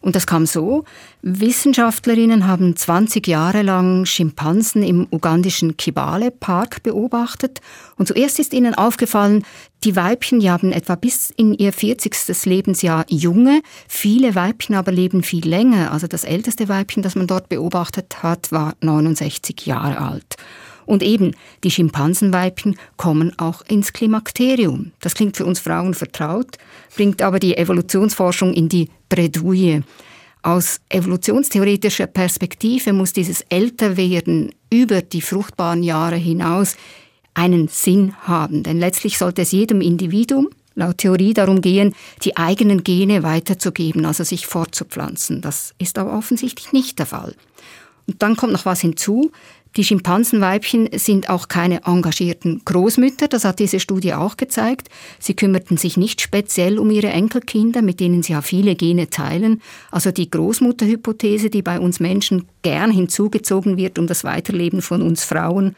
Und 0.00 0.14
das 0.14 0.26
kam 0.26 0.46
so, 0.46 0.84
Wissenschaftlerinnen 1.22 2.46
haben 2.46 2.76
20 2.76 3.26
Jahre 3.26 3.62
lang 3.62 4.04
Schimpansen 4.06 4.82
im 4.82 5.06
ugandischen 5.10 5.76
Kibale 5.76 6.30
Park 6.30 6.82
beobachtet 6.82 7.60
und 7.96 8.06
zuerst 8.06 8.38
ist 8.38 8.52
ihnen 8.52 8.74
aufgefallen, 8.74 9.44
die 9.84 9.96
Weibchen, 9.96 10.40
die 10.40 10.50
haben 10.50 10.72
etwa 10.72 10.94
bis 10.94 11.30
in 11.30 11.54
ihr 11.54 11.72
40. 11.72 12.44
Lebensjahr 12.44 13.04
Junge, 13.08 13.62
viele 13.88 14.34
Weibchen 14.34 14.74
aber 14.74 14.90
leben 14.90 15.22
viel 15.22 15.46
länger. 15.46 15.92
Also 15.92 16.06
das 16.06 16.24
älteste 16.24 16.68
Weibchen, 16.68 17.02
das 17.02 17.14
man 17.14 17.26
dort 17.26 17.48
beobachtet 17.48 18.22
hat, 18.22 18.50
war 18.52 18.74
69 18.80 19.66
Jahre 19.66 19.98
alt. 19.98 20.36
Und 20.86 21.02
eben, 21.02 21.34
die 21.64 21.70
Schimpansenweibchen 21.70 22.76
kommen 22.96 23.38
auch 23.38 23.62
ins 23.62 23.92
Klimakterium. 23.92 24.92
Das 25.00 25.14
klingt 25.14 25.36
für 25.36 25.44
uns 25.44 25.60
Frauen 25.60 25.94
vertraut, 25.94 26.56
bringt 26.94 27.20
aber 27.20 27.40
die 27.40 27.56
Evolutionsforschung 27.56 28.54
in 28.54 28.68
die 28.68 28.88
Bredouille. 29.08 29.82
Aus 30.42 30.80
evolutionstheoretischer 30.88 32.06
Perspektive 32.06 32.92
muss 32.92 33.12
dieses 33.12 33.40
Älterwerden 33.48 34.54
über 34.70 35.02
die 35.02 35.20
fruchtbaren 35.20 35.82
Jahre 35.82 36.16
hinaus 36.16 36.76
einen 37.34 37.66
Sinn 37.66 38.14
haben. 38.20 38.62
Denn 38.62 38.78
letztlich 38.78 39.18
sollte 39.18 39.42
es 39.42 39.50
jedem 39.50 39.80
Individuum 39.80 40.48
laut 40.76 40.98
Theorie 40.98 41.34
darum 41.34 41.62
gehen, 41.62 41.94
die 42.22 42.36
eigenen 42.36 42.84
Gene 42.84 43.22
weiterzugeben, 43.22 44.04
also 44.04 44.22
sich 44.22 44.46
fortzupflanzen. 44.46 45.40
Das 45.40 45.74
ist 45.78 45.98
aber 45.98 46.16
offensichtlich 46.16 46.72
nicht 46.72 46.98
der 46.98 47.06
Fall. 47.06 47.34
Und 48.06 48.22
dann 48.22 48.36
kommt 48.36 48.52
noch 48.52 48.66
was 48.66 48.82
hinzu. 48.82 49.32
Die 49.76 49.84
Schimpansenweibchen 49.84 50.88
sind 50.94 51.28
auch 51.28 51.48
keine 51.48 51.84
engagierten 51.84 52.62
Großmütter, 52.64 53.28
das 53.28 53.44
hat 53.44 53.58
diese 53.58 53.78
Studie 53.78 54.14
auch 54.14 54.38
gezeigt. 54.38 54.88
Sie 55.18 55.34
kümmerten 55.34 55.76
sich 55.76 55.98
nicht 55.98 56.22
speziell 56.22 56.78
um 56.78 56.90
ihre 56.90 57.08
Enkelkinder, 57.08 57.82
mit 57.82 58.00
denen 58.00 58.22
sie 58.22 58.32
ja 58.32 58.40
viele 58.40 58.74
Gene 58.74 59.10
teilen. 59.10 59.60
Also 59.90 60.12
die 60.12 60.30
Großmutterhypothese, 60.30 61.50
die 61.50 61.60
bei 61.60 61.78
uns 61.78 62.00
Menschen 62.00 62.48
gern 62.62 62.90
hinzugezogen 62.90 63.76
wird, 63.76 63.98
um 63.98 64.06
das 64.06 64.24
Weiterleben 64.24 64.80
von 64.80 65.02
uns 65.02 65.24
Frauen 65.24 65.76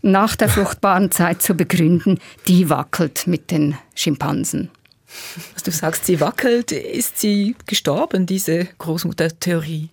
nach 0.00 0.36
der 0.36 0.48
fruchtbaren 0.48 1.10
Zeit 1.10 1.42
zu 1.42 1.54
begründen, 1.54 2.20
die 2.48 2.70
wackelt 2.70 3.26
mit 3.26 3.50
den 3.50 3.76
Schimpansen. 3.94 4.70
Was 5.52 5.62
du 5.62 5.70
sagst, 5.70 6.06
sie 6.06 6.20
wackelt, 6.20 6.72
ist 6.72 7.18
sie 7.18 7.56
gestorben, 7.66 8.26
diese 8.26 8.68
Großmuttertheorie? 8.78 9.90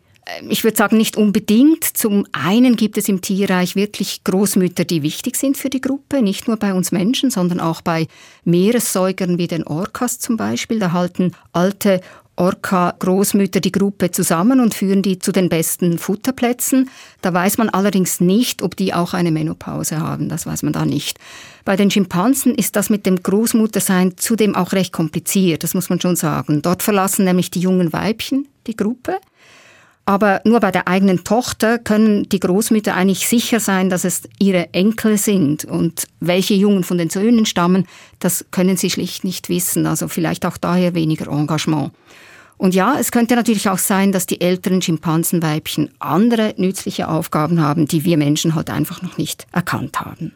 Ich 0.50 0.64
würde 0.64 0.78
sagen, 0.78 0.98
nicht 0.98 1.18
unbedingt. 1.18 1.84
Zum 1.84 2.26
einen 2.32 2.76
gibt 2.76 2.98
es 2.98 3.10
im 3.10 3.22
Tierreich 3.22 3.76
wirklich 3.76 4.24
Großmütter, 4.24 4.86
die 4.86 5.04
wichtig 5.04 5.36
sind 5.36 5.58
für 5.58 5.70
die 5.70 5.82
Gruppe, 5.82 6.22
nicht 6.22 6.48
nur 6.48 6.58
bei 6.58 6.74
uns 6.74 6.92
Menschen, 6.92 7.32
sondern 7.32 7.60
auch 7.60 7.82
bei 7.82 8.08
Meeressäugern 8.44 9.38
wie 9.38 9.48
den 9.48 9.66
Orcas 9.66 10.20
zum 10.20 10.38
Beispiel. 10.38 10.80
Da 10.80 10.92
halten 10.92 11.34
alte 11.54 12.02
Orca-Großmütter 12.38 13.60
die 13.60 13.72
Gruppe 13.72 14.10
zusammen 14.10 14.62
und 14.62 14.74
führen 14.74 15.02
die 15.02 15.20
zu 15.20 15.32
den 15.32 15.50
besten 15.50 16.00
Futterplätzen. 16.00 16.90
Da 17.22 17.34
weiß 17.34 17.58
man 17.58 17.70
allerdings 17.70 18.20
nicht, 18.20 18.64
ob 18.64 18.76
die 18.76 18.94
auch 18.94 19.14
eine 19.14 19.32
Menopause 19.32 20.00
haben. 20.00 20.30
Das 20.30 20.46
weiß 20.46 20.64
man 20.64 20.74
da 20.74 20.86
nicht. 20.86 21.20
Bei 21.66 21.76
den 21.76 21.92
Schimpansen 21.92 22.56
ist 22.56 22.76
das 22.76 22.90
mit 22.90 23.06
dem 23.06 23.22
Großmuttersein 23.22 24.18
zudem 24.18 24.56
auch 24.56 24.72
recht 24.72 24.92
kompliziert, 24.92 25.64
das 25.64 25.76
muss 25.76 25.90
man 25.90 26.02
schon 26.02 26.16
sagen. 26.16 26.62
Dort 26.64 26.82
verlassen 26.82 27.26
nämlich 27.26 27.52
die 27.52 27.60
jungen 27.60 27.94
Weibchen 27.94 28.48
die 28.66 28.76
Gruppe. 28.76 29.18
Aber 30.06 30.42
nur 30.46 30.60
bei 30.60 30.72
der 30.72 30.88
eigenen 30.88 31.24
Tochter 31.24 31.78
können 31.78 32.28
die 32.28 32.40
Großmütter 32.40 32.96
eigentlich 32.96 33.28
sicher 33.28 33.60
sein, 33.60 33.90
dass 33.90 34.04
es 34.04 34.24
ihre 34.40 34.74
Enkel 34.74 35.18
sind. 35.18 35.64
Und 35.66 36.08
welche 36.20 36.56
Jungen 36.56 36.84
von 36.84 36.98
den 36.98 37.10
Söhnen 37.10 37.46
stammen, 37.46 37.86
das 38.20 38.46
können 38.52 38.78
sie 38.78 38.90
schlicht 38.90 39.24
nicht 39.24 39.48
wissen. 39.50 39.86
Also 39.86 40.08
vielleicht 40.08 40.46
auch 40.46 40.58
daher 40.58 40.96
weniger 40.96 41.32
Engagement. 41.32 41.92
Und 42.58 42.76
ja, 42.76 42.96
es 43.00 43.12
könnte 43.12 43.36
natürlich 43.36 43.70
auch 43.70 43.80
sein, 43.80 44.12
dass 44.12 44.28
die 44.28 44.40
älteren 44.40 44.84
Schimpansenweibchen 44.84 45.90
andere 45.98 46.54
nützliche 46.58 47.08
Aufgaben 47.08 47.60
haben, 47.60 47.88
die 47.88 48.06
wir 48.06 48.18
Menschen 48.18 48.54
halt 48.54 48.70
einfach 48.70 49.02
noch 49.02 49.18
nicht 49.18 49.48
erkannt 49.52 50.00
haben. 50.00 50.34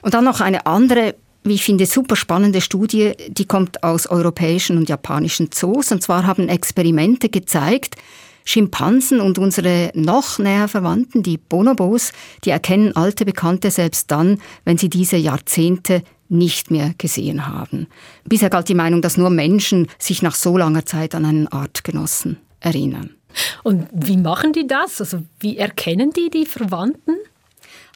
Und 0.00 0.14
dann 0.14 0.24
noch 0.24 0.40
eine 0.40 0.64
andere, 0.64 1.14
wie 1.44 1.54
ich 1.54 1.64
finde, 1.64 1.86
super 1.86 2.16
spannende 2.16 2.60
Studie, 2.60 3.12
die 3.28 3.46
kommt 3.46 3.82
aus 3.82 4.06
europäischen 4.06 4.76
und 4.76 4.88
japanischen 4.88 5.50
Zoos. 5.50 5.92
Und 5.92 6.02
zwar 6.02 6.26
haben 6.26 6.48
Experimente 6.48 7.28
gezeigt, 7.28 7.96
Schimpansen 8.44 9.20
und 9.20 9.38
unsere 9.38 9.90
noch 9.94 10.38
näher 10.38 10.68
Verwandten, 10.68 11.22
die 11.22 11.38
Bonobos, 11.38 12.12
die 12.44 12.50
erkennen 12.50 12.94
alte 12.96 13.24
Bekannte 13.24 13.70
selbst 13.70 14.10
dann, 14.10 14.40
wenn 14.64 14.78
sie 14.78 14.88
diese 14.88 15.16
Jahrzehnte 15.16 16.02
nicht 16.28 16.70
mehr 16.70 16.94
gesehen 16.98 17.46
haben. 17.46 17.86
Bisher 18.24 18.50
galt 18.50 18.68
die 18.68 18.74
Meinung, 18.74 19.02
dass 19.02 19.16
nur 19.16 19.30
Menschen 19.30 19.88
sich 19.98 20.22
nach 20.22 20.34
so 20.34 20.56
langer 20.56 20.86
Zeit 20.86 21.14
an 21.14 21.24
einen 21.24 21.48
Artgenossen 21.48 22.38
erinnern. 22.60 23.10
Und 23.62 23.86
wie 23.92 24.16
machen 24.16 24.52
die 24.52 24.66
das? 24.66 25.00
Also 25.00 25.22
wie 25.40 25.58
erkennen 25.58 26.10
die 26.10 26.30
die 26.30 26.46
Verwandten? 26.46 27.16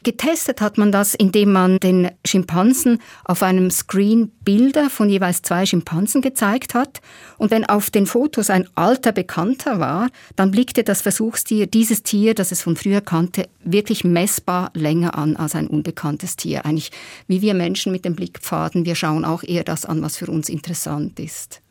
Getestet 0.03 0.61
hat 0.61 0.77
man 0.77 0.91
das, 0.91 1.15
indem 1.15 1.51
man 1.51 1.79
den 1.79 2.11
Schimpansen 2.25 2.99
auf 3.25 3.41
einem 3.41 3.71
Screen 3.71 4.31
Bilder 4.43 4.89
von 4.89 5.09
jeweils 5.09 5.41
zwei 5.41 5.65
Schimpansen 5.65 6.21
gezeigt 6.21 6.75
hat. 6.75 7.01
Und 7.37 7.51
wenn 7.51 7.65
auf 7.65 7.89
den 7.89 8.05
Fotos 8.05 8.49
ein 8.49 8.67
alter 8.75 9.11
Bekannter 9.11 9.79
war, 9.79 10.09
dann 10.35 10.51
blickte 10.51 10.83
das 10.83 11.01
Versuchstier 11.01 11.67
dieses 11.67 12.03
Tier, 12.03 12.35
das 12.35 12.51
es 12.51 12.61
von 12.61 12.75
früher 12.75 13.01
kannte, 13.01 13.49
wirklich 13.63 14.03
messbar 14.03 14.71
länger 14.73 15.17
an 15.17 15.35
als 15.35 15.55
ein 15.55 15.67
unbekanntes 15.67 16.35
Tier. 16.35 16.65
Eigentlich 16.65 16.91
wie 17.27 17.41
wir 17.41 17.53
Menschen 17.53 17.91
mit 17.91 18.05
den 18.05 18.15
Blickpfaden, 18.15 18.85
wir 18.85 18.95
schauen 18.95 19.25
auch 19.25 19.43
eher 19.43 19.63
das 19.63 19.85
an, 19.85 20.01
was 20.01 20.17
für 20.17 20.27
uns 20.27 20.47
interessant 20.47 21.19
ist. 21.19 21.61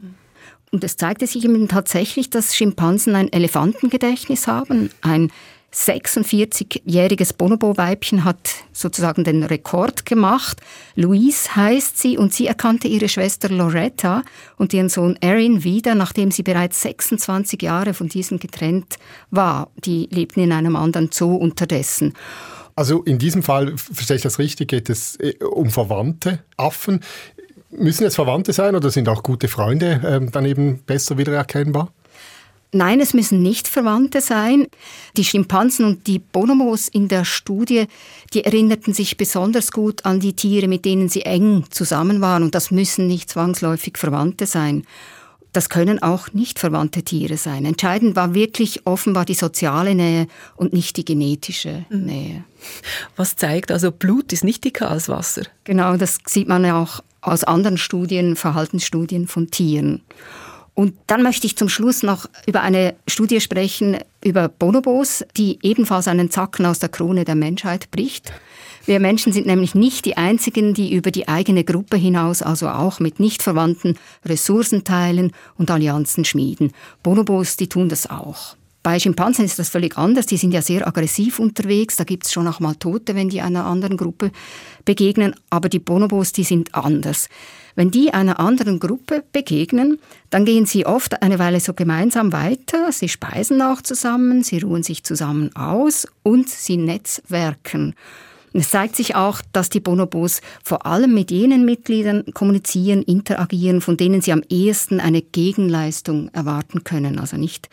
Und 0.73 0.83
es 0.85 0.97
zeigte 0.97 1.27
sich 1.27 1.45
eben 1.45 1.69
tatsächlich, 1.69 2.29
dass 2.29 2.57
Schimpansen 2.57 3.15
ein 3.15 3.33
Elefantengedächtnis 3.33 4.47
haben, 4.47 4.91
ein 5.01 5.31
46-jähriges 5.77 7.35
Bonobo-Weibchen 7.35 8.25
hat 8.25 8.39
sozusagen 8.73 9.25
den 9.25 9.43
Rekord 9.43 10.07
gemacht. 10.07 10.63
Louise 10.95 11.55
heißt 11.55 11.99
sie 11.99 12.17
und 12.17 12.33
sie 12.33 12.47
erkannte 12.47 12.89
ihre 12.89 13.11
Schwester 13.11 13.51
Loretta 13.51 14.23
und 14.57 14.73
ihren 14.73 14.89
Sohn 14.89 15.19
Erin 15.21 15.65
wieder, 15.65 15.95
nachdem 15.95 16.31
sie 16.31 16.43
bereits 16.43 16.81
26 16.81 17.61
Jahre 17.61 17.93
von 17.93 18.09
diesen 18.09 18.39
getrennt 18.39 18.97
war. 19.31 19.69
Die 19.85 20.09
lebten 20.11 20.41
in 20.41 20.53
einem 20.53 20.77
anderen 20.77 21.11
Zoo 21.13 21.37
unterdessen. 21.37 22.15
Also 22.75 23.03
in 23.03 23.19
diesem 23.19 23.43
Fall, 23.43 23.77
verstehe 23.77 24.17
ich 24.17 24.23
das 24.23 24.39
richtig, 24.39 24.69
geht 24.69 24.89
es 24.89 25.17
äh, 25.17 25.35
um 25.45 25.71
verwandte 25.71 26.41
Affen. 26.57 27.01
Müssen 27.71 28.07
es 28.07 28.15
Verwandte 28.15 28.55
sein 28.55 28.75
oder 28.77 28.91
sind 28.91 29.09
auch 29.09 29.23
gute 29.23 29.49
Freunde 29.49 30.01
äh, 30.03 30.31
dann 30.31 30.47
eben 30.47 30.79
besser 30.87 31.19
wiedererkennbar? 31.19 31.93
Nein, 32.73 33.01
es 33.01 33.15
müssen 33.15 33.43
nicht 33.43 33.69
Verwandte 33.69 34.21
sein. 34.21 34.67
Die 35.17 35.25
Schimpansen 35.25 35.85
und 35.85 36.07
die 36.07 36.19
Bonobos 36.19 36.89
in 36.89 37.09
der 37.09 37.25
Studie, 37.25 37.87
die 38.35 38.45
erinnerten 38.45 38.93
sich 38.93 39.17
besonders 39.17 39.73
gut 39.73 40.05
an 40.05 40.21
die 40.21 40.35
Tiere, 40.35 40.69
mit 40.69 40.85
denen 40.85 41.09
sie 41.09 41.23
eng 41.23 41.65
zusammen 41.71 42.21
waren. 42.21 42.43
Und 42.43 42.55
das 42.55 42.71
müssen 42.71 43.07
nicht 43.07 43.31
zwangsläufig 43.31 43.97
Verwandte 43.97 44.47
sein. 44.47 44.85
Das 45.57 45.71
können 45.71 46.03
auch 46.03 46.35
nicht 46.35 46.59
verwandte 46.59 47.03
Tiere 47.03 47.39
sein. 47.39 47.65
Entscheidend 47.65 48.15
war 48.15 48.35
wirklich 48.35 48.85
offenbar 48.85 49.25
die 49.25 49.33
soziale 49.33 49.95
Nähe 49.95 50.27
und 50.55 50.75
nicht 50.75 50.99
die 50.99 51.05
genetische 51.07 51.87
mhm. 51.89 52.05
Nähe. 52.05 52.45
Was 53.17 53.37
zeigt, 53.37 53.71
also 53.71 53.91
Blut 53.91 54.35
ist 54.35 54.45
nicht 54.45 54.65
dicker 54.65 54.91
als 54.91 55.09
Wasser. 55.09 55.45
Genau, 55.65 55.97
das 55.97 56.19
sieht 56.27 56.47
man 56.47 56.63
ja 56.63 56.83
auch 56.83 57.01
aus 57.23 57.43
anderen 57.43 57.79
Studien, 57.79 58.37
Verhaltensstudien 58.37 59.29
von 59.29 59.51
Tieren. 59.51 60.03
Und 60.77 60.95
dann 61.07 61.23
möchte 61.23 61.47
ich 61.47 61.57
zum 61.57 61.71
Schluss 61.71 62.03
noch 62.03 62.27
über 62.47 62.61
eine 62.61 62.97
Studie 63.09 63.41
sprechen 63.41 63.97
über 64.23 64.49
Bonobos, 64.49 65.25
die 65.35 65.59
ebenfalls 65.63 66.07
einen 66.07 66.31
Zacken 66.31 66.67
aus 66.67 66.79
der 66.79 66.91
Krone 66.91 67.25
der 67.25 67.35
Menschheit 67.35 67.91
bricht. 67.91 68.31
Wir 68.85 69.01
Menschen 69.01 69.33
sind 69.33 69.47
nämlich 69.47 69.75
nicht 69.75 70.05
die 70.05 70.19
einzigen, 70.19 70.75
die 70.75 70.93
über 70.93 71.11
die 71.11 71.29
eigene 71.29 71.65
Gruppe 71.65 71.97
hinaus, 71.97 72.43
also 72.43 72.69
auch 72.69 73.01
mit 73.01 73.21
Nichtverwandten, 73.21 73.99
Ressourcen 74.27 74.85
teilen 74.85 75.33
und 75.57 75.71
Allianzen 75.71 76.27
schmieden. 76.27 76.73
Bonobos, 77.03 77.57
die 77.57 77.71
tun 77.71 77.89
das 77.89 78.11
auch. 78.11 78.55
Bei 78.83 79.01
Schimpansen 79.01 79.47
ist 79.47 79.59
das 79.59 79.71
völlig 79.71 79.97
anders. 79.97 80.27
Die 80.27 80.37
sind 80.37 80.53
ja 80.53 80.61
sehr 80.61 80.87
aggressiv 80.87 81.41
unterwegs. 81.41 81.97
Da 81.97 82.05
gibt 82.05 82.27
es 82.27 82.33
schon 82.33 82.47
auch 82.47 82.61
mal 82.61 82.75
Tote, 82.75 83.15
wenn 83.15 83.31
die 83.31 83.41
einer 83.41 83.65
anderen 83.65 83.97
Gruppe 83.97 84.31
begegnen. 84.85 85.35
Aber 85.49 85.71
die 85.71 85.81
Bonobos, 85.81 86.33
die 86.33 86.45
sind 86.45 86.75
anders. 86.75 87.29
Wenn 87.77 87.91
die 87.91 88.13
einer 88.13 88.41
anderen 88.41 88.81
Gruppe 88.81 89.23
begegnen, 89.33 89.99
dann 90.31 90.47
gehen 90.47 90.65
sie 90.65 90.87
oft 90.87 91.23
eine 91.23 91.39
Weile 91.39 91.61
so 91.61 91.75
gemeinsam 91.75 92.33
weiter, 92.33 92.91
sie 92.91 93.11
speisen 93.11 93.61
auch 93.61 93.83
zusammen, 93.83 94.43
sie 94.43 94.59
ruhen 94.59 94.83
sich 94.83 95.05
zusammen 95.05 95.55
aus 95.55 96.09
und 96.23 96.49
sie 96.49 96.79
netzwerken. 96.79 97.95
Es 98.55 98.71
zeigt 98.71 98.97
sich 98.97 99.15
auch, 99.15 99.43
dass 99.53 99.69
die 99.69 99.81
Bonobos 99.81 100.41
vor 100.65 100.87
allem 100.87 101.13
mit 101.13 101.31
jenen 101.31 101.67
Mitgliedern 101.67 102.25
kommunizieren, 102.33 103.03
interagieren, 103.03 103.83
von 103.83 103.99
denen 103.99 104.23
sie 104.23 104.33
am 104.33 104.43
ehesten 104.49 104.99
eine 104.99 105.21
Gegenleistung 105.21 106.31
erwarten 106.33 106.83
können. 106.83 107.19
Also 107.19 107.37
nicht 107.37 107.69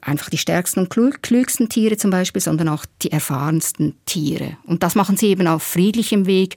einfach 0.00 0.30
die 0.30 0.38
stärksten 0.38 0.80
und 0.80 1.22
klügsten 1.22 1.68
Tiere 1.68 1.98
zum 1.98 2.10
Beispiel, 2.10 2.40
sondern 2.40 2.68
auch 2.68 2.86
die 3.02 3.12
erfahrensten 3.12 3.96
Tiere. 4.06 4.56
Und 4.64 4.82
das 4.82 4.94
machen 4.94 5.18
sie 5.18 5.26
eben 5.26 5.46
auf 5.46 5.62
friedlichem 5.62 6.24
Weg, 6.24 6.56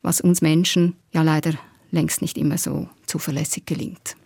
was 0.00 0.22
uns 0.22 0.40
Menschen 0.40 0.96
ja 1.12 1.22
leider 1.22 1.52
längst 1.94 2.22
nicht 2.22 2.36
immer 2.36 2.58
so 2.58 2.88
zuverlässig 3.06 3.66
gelingt. 3.66 4.16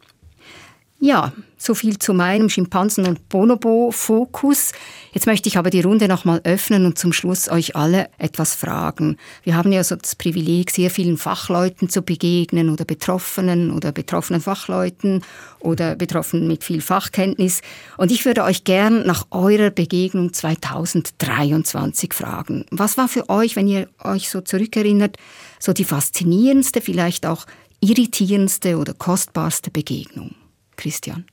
Ja, 1.01 1.33
so 1.57 1.75
viel 1.75 1.97
zu 1.99 2.13
meinem 2.13 2.49
Schimpansen- 2.49 3.07
und 3.07 3.29
Bonobo-Fokus. 3.29 4.73
Jetzt 5.13 5.27
möchte 5.27 5.49
ich 5.49 5.57
aber 5.57 5.71
die 5.71 5.81
Runde 5.81 6.09
nochmal 6.09 6.41
öffnen 6.43 6.87
und 6.87 6.99
zum 6.99 7.13
Schluss 7.13 7.49
euch 7.49 7.77
alle 7.77 8.09
etwas 8.19 8.57
fragen. 8.57 9.17
Wir 9.45 9.55
haben 9.55 9.71
ja 9.71 9.85
so 9.85 9.95
das 9.95 10.17
Privileg, 10.17 10.73
sehr 10.73 10.91
vielen 10.91 11.17
Fachleuten 11.17 11.89
zu 11.89 12.03
begegnen 12.03 12.69
oder 12.69 12.85
Betroffenen 12.85 13.71
oder 13.71 13.93
betroffenen 13.93 14.41
Fachleuten 14.41 15.23
oder 15.61 15.95
Betroffenen 15.95 16.49
mit 16.49 16.65
viel 16.65 16.81
Fachkenntnis. 16.81 17.61
Und 17.97 18.11
ich 18.11 18.25
würde 18.25 18.43
euch 18.43 18.65
gern 18.65 19.07
nach 19.07 19.29
eurer 19.31 19.71
Begegnung 19.71 20.33
2023 20.33 22.13
fragen. 22.13 22.67
Was 22.73 22.97
war 22.97 23.07
für 23.07 23.29
euch, 23.29 23.55
wenn 23.55 23.69
ihr 23.69 23.89
euch 24.03 24.31
so 24.31 24.41
zurückerinnert, 24.41 25.17
so 25.59 25.73
die 25.73 25.85
faszinierendste, 25.85 26.81
vielleicht 26.81 27.27
auch 27.27 27.47
irritierendste 27.81 28.79
oder 28.79 28.95
kostbarste 28.95 29.71
Begegnung? 29.71 30.35
Christian? 30.77 31.25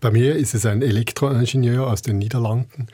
Bei 0.00 0.12
mir 0.12 0.36
ist 0.36 0.54
es 0.54 0.66
ein 0.66 0.82
Elektroingenieur 0.82 1.88
aus 1.88 2.02
den 2.02 2.18
Niederlanden. 2.18 2.86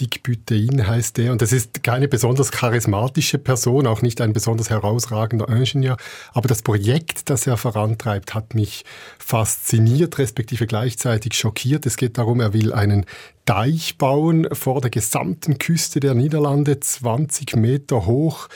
Dick 0.00 0.24
Bütein 0.24 0.84
heißt 0.84 1.16
der. 1.16 1.30
Und 1.30 1.42
das 1.42 1.52
ist 1.52 1.84
keine 1.84 2.08
besonders 2.08 2.50
charismatische 2.50 3.38
Person, 3.38 3.86
auch 3.86 4.02
nicht 4.02 4.20
ein 4.20 4.32
besonders 4.32 4.68
herausragender 4.68 5.48
Ingenieur. 5.48 5.96
Aber 6.32 6.48
das 6.48 6.62
Projekt, 6.62 7.30
das 7.30 7.46
er 7.46 7.56
vorantreibt, 7.56 8.34
hat 8.34 8.54
mich 8.54 8.84
fasziniert, 9.18 10.18
respektive 10.18 10.66
gleichzeitig 10.66 11.34
schockiert. 11.34 11.86
Es 11.86 11.96
geht 11.96 12.18
darum, 12.18 12.40
er 12.40 12.52
will 12.52 12.72
einen 12.72 13.06
Deich 13.44 13.98
bauen 13.98 14.48
vor 14.52 14.80
der 14.80 14.88
gesamten 14.88 15.58
Küste 15.58 16.00
der 16.00 16.14
Niederlande, 16.14 16.80
20 16.80 17.56
Meter 17.56 18.06
hoch, 18.06 18.48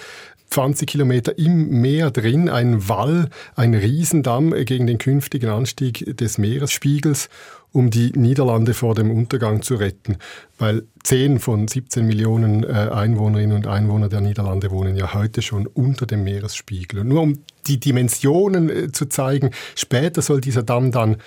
20 0.50 0.88
Kilometer 0.88 1.38
im 1.38 1.80
Meer 1.80 2.10
drin, 2.10 2.48
ein 2.48 2.88
Wall, 2.88 3.28
ein 3.54 3.74
Riesendamm 3.74 4.52
gegen 4.64 4.86
den 4.86 4.98
künftigen 4.98 5.50
Anstieg 5.50 6.16
des 6.16 6.38
Meeresspiegels, 6.38 7.28
um 7.72 7.90
die 7.90 8.12
Niederlande 8.14 8.72
vor 8.74 8.94
dem 8.94 9.10
Untergang 9.10 9.62
zu 9.62 9.74
retten. 9.74 10.16
Weil 10.58 10.84
10 11.04 11.38
von 11.38 11.68
17 11.68 12.06
Millionen 12.06 12.64
äh, 12.64 12.68
Einwohnerinnen 12.68 13.56
und 13.56 13.66
Einwohner 13.66 14.08
der 14.08 14.20
Niederlande 14.20 14.70
wohnen 14.70 14.96
ja 14.96 15.12
heute 15.14 15.42
schon 15.42 15.66
unter 15.66 16.06
dem 16.06 16.24
Meeresspiegel. 16.24 17.00
Und 17.00 17.08
nur 17.08 17.22
um 17.22 17.38
die 17.66 17.78
Dimensionen 17.78 18.70
äh, 18.70 18.92
zu 18.92 19.06
zeigen, 19.06 19.50
später 19.74 20.22
soll 20.22 20.40
dieser 20.40 20.62
Damm 20.62 20.92
dann 20.92 21.18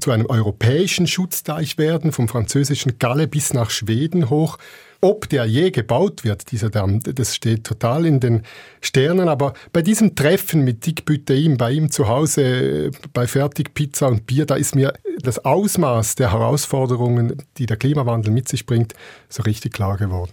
zu 0.00 0.10
einem 0.10 0.26
europäischen 0.26 1.06
Schutzdeich 1.06 1.78
werden, 1.78 2.10
vom 2.10 2.26
französischen 2.26 2.98
Galle 2.98 3.28
bis 3.28 3.54
nach 3.54 3.70
Schweden 3.70 4.28
hoch. 4.28 4.58
Ob 5.04 5.28
der 5.28 5.44
je 5.44 5.70
gebaut 5.70 6.24
wird, 6.24 6.50
dieser 6.50 6.70
Damm, 6.70 6.98
das 7.00 7.34
steht 7.34 7.64
total 7.64 8.06
in 8.06 8.20
den 8.20 8.40
Sternen. 8.80 9.28
Aber 9.28 9.52
bei 9.70 9.82
diesem 9.82 10.14
Treffen 10.14 10.64
mit 10.64 10.86
Dick 10.86 11.04
Büteim, 11.04 11.58
bei 11.58 11.72
ihm 11.72 11.90
zu 11.90 12.08
Hause, 12.08 12.90
bei 13.12 13.26
Fertigpizza 13.26 14.06
und 14.06 14.24
Bier, 14.26 14.46
da 14.46 14.54
ist 14.54 14.74
mir 14.74 14.94
das 15.20 15.44
Ausmaß 15.44 16.14
der 16.14 16.32
Herausforderungen, 16.32 17.36
die 17.58 17.66
der 17.66 17.76
Klimawandel 17.76 18.32
mit 18.32 18.48
sich 18.48 18.64
bringt, 18.64 18.94
so 19.28 19.42
richtig 19.42 19.74
klar 19.74 19.98
geworden. 19.98 20.32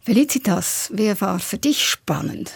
Felicitas, 0.00 0.90
wer 0.94 1.20
war 1.20 1.38
für 1.38 1.58
dich 1.58 1.84
spannend? 1.86 2.52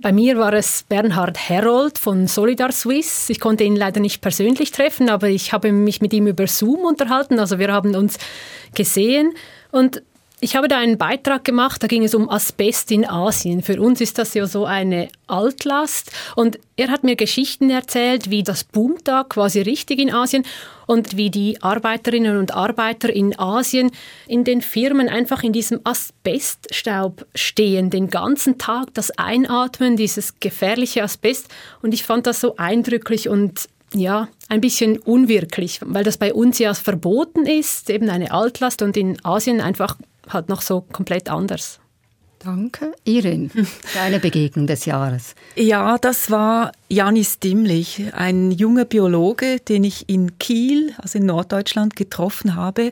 Bei 0.00 0.12
mir 0.12 0.38
war 0.38 0.52
es 0.52 0.84
Bernhard 0.88 1.36
Herold 1.48 1.98
von 1.98 2.28
Solidar 2.28 2.70
Swiss. 2.70 3.28
Ich 3.28 3.40
konnte 3.40 3.64
ihn 3.64 3.74
leider 3.74 3.98
nicht 3.98 4.20
persönlich 4.20 4.70
treffen, 4.70 5.08
aber 5.08 5.30
ich 5.30 5.52
habe 5.52 5.72
mich 5.72 6.00
mit 6.00 6.12
ihm 6.12 6.28
über 6.28 6.46
Zoom 6.46 6.84
unterhalten. 6.84 7.40
Also 7.40 7.58
wir 7.58 7.72
haben 7.72 7.96
uns 7.96 8.18
gesehen 8.72 9.32
und 9.72 10.02
ich 10.42 10.56
habe 10.56 10.66
da 10.66 10.76
einen 10.76 10.98
Beitrag 10.98 11.44
gemacht, 11.44 11.84
da 11.84 11.86
ging 11.86 12.02
es 12.02 12.16
um 12.16 12.28
Asbest 12.28 12.90
in 12.90 13.08
Asien. 13.08 13.62
Für 13.62 13.80
uns 13.80 14.00
ist 14.00 14.18
das 14.18 14.34
ja 14.34 14.48
so 14.48 14.66
eine 14.66 15.08
Altlast. 15.28 16.10
Und 16.34 16.58
er 16.74 16.88
hat 16.88 17.04
mir 17.04 17.14
Geschichten 17.14 17.70
erzählt, 17.70 18.28
wie 18.28 18.42
das 18.42 18.64
boomt 18.64 19.06
da 19.06 19.22
quasi 19.22 19.60
richtig 19.60 20.00
in 20.00 20.12
Asien 20.12 20.44
und 20.86 21.16
wie 21.16 21.30
die 21.30 21.62
Arbeiterinnen 21.62 22.38
und 22.38 22.54
Arbeiter 22.54 23.08
in 23.08 23.38
Asien 23.38 23.92
in 24.26 24.42
den 24.42 24.62
Firmen 24.62 25.08
einfach 25.08 25.44
in 25.44 25.52
diesem 25.52 25.78
Asbeststaub 25.84 27.24
stehen, 27.36 27.90
den 27.90 28.10
ganzen 28.10 28.58
Tag 28.58 28.92
das 28.94 29.12
Einatmen, 29.12 29.96
dieses 29.96 30.40
gefährliche 30.40 31.04
Asbest. 31.04 31.50
Und 31.82 31.94
ich 31.94 32.02
fand 32.02 32.26
das 32.26 32.40
so 32.40 32.56
eindrücklich 32.56 33.28
und 33.28 33.68
ja, 33.94 34.26
ein 34.48 34.60
bisschen 34.60 34.98
unwirklich, 34.98 35.78
weil 35.84 36.02
das 36.02 36.16
bei 36.16 36.34
uns 36.34 36.58
ja 36.58 36.74
verboten 36.74 37.46
ist, 37.46 37.90
eben 37.90 38.10
eine 38.10 38.32
Altlast 38.32 38.82
und 38.82 38.96
in 38.96 39.24
Asien 39.24 39.60
einfach 39.60 39.96
halt 40.28 40.48
noch 40.48 40.62
so 40.62 40.80
komplett 40.80 41.30
anders. 41.30 41.80
Danke. 42.38 42.92
Irin, 43.04 43.50
deine 43.94 44.18
Begegnung 44.18 44.66
des 44.66 44.84
Jahres. 44.84 45.34
Ja, 45.54 45.96
das 45.98 46.30
war 46.30 46.72
Janis 46.88 47.38
Dimmlich, 47.38 48.02
ein 48.12 48.50
junger 48.50 48.84
Biologe, 48.84 49.60
den 49.60 49.84
ich 49.84 50.08
in 50.08 50.38
Kiel, 50.38 50.92
also 50.98 51.18
in 51.18 51.26
Norddeutschland, 51.26 51.94
getroffen 51.94 52.56
habe. 52.56 52.90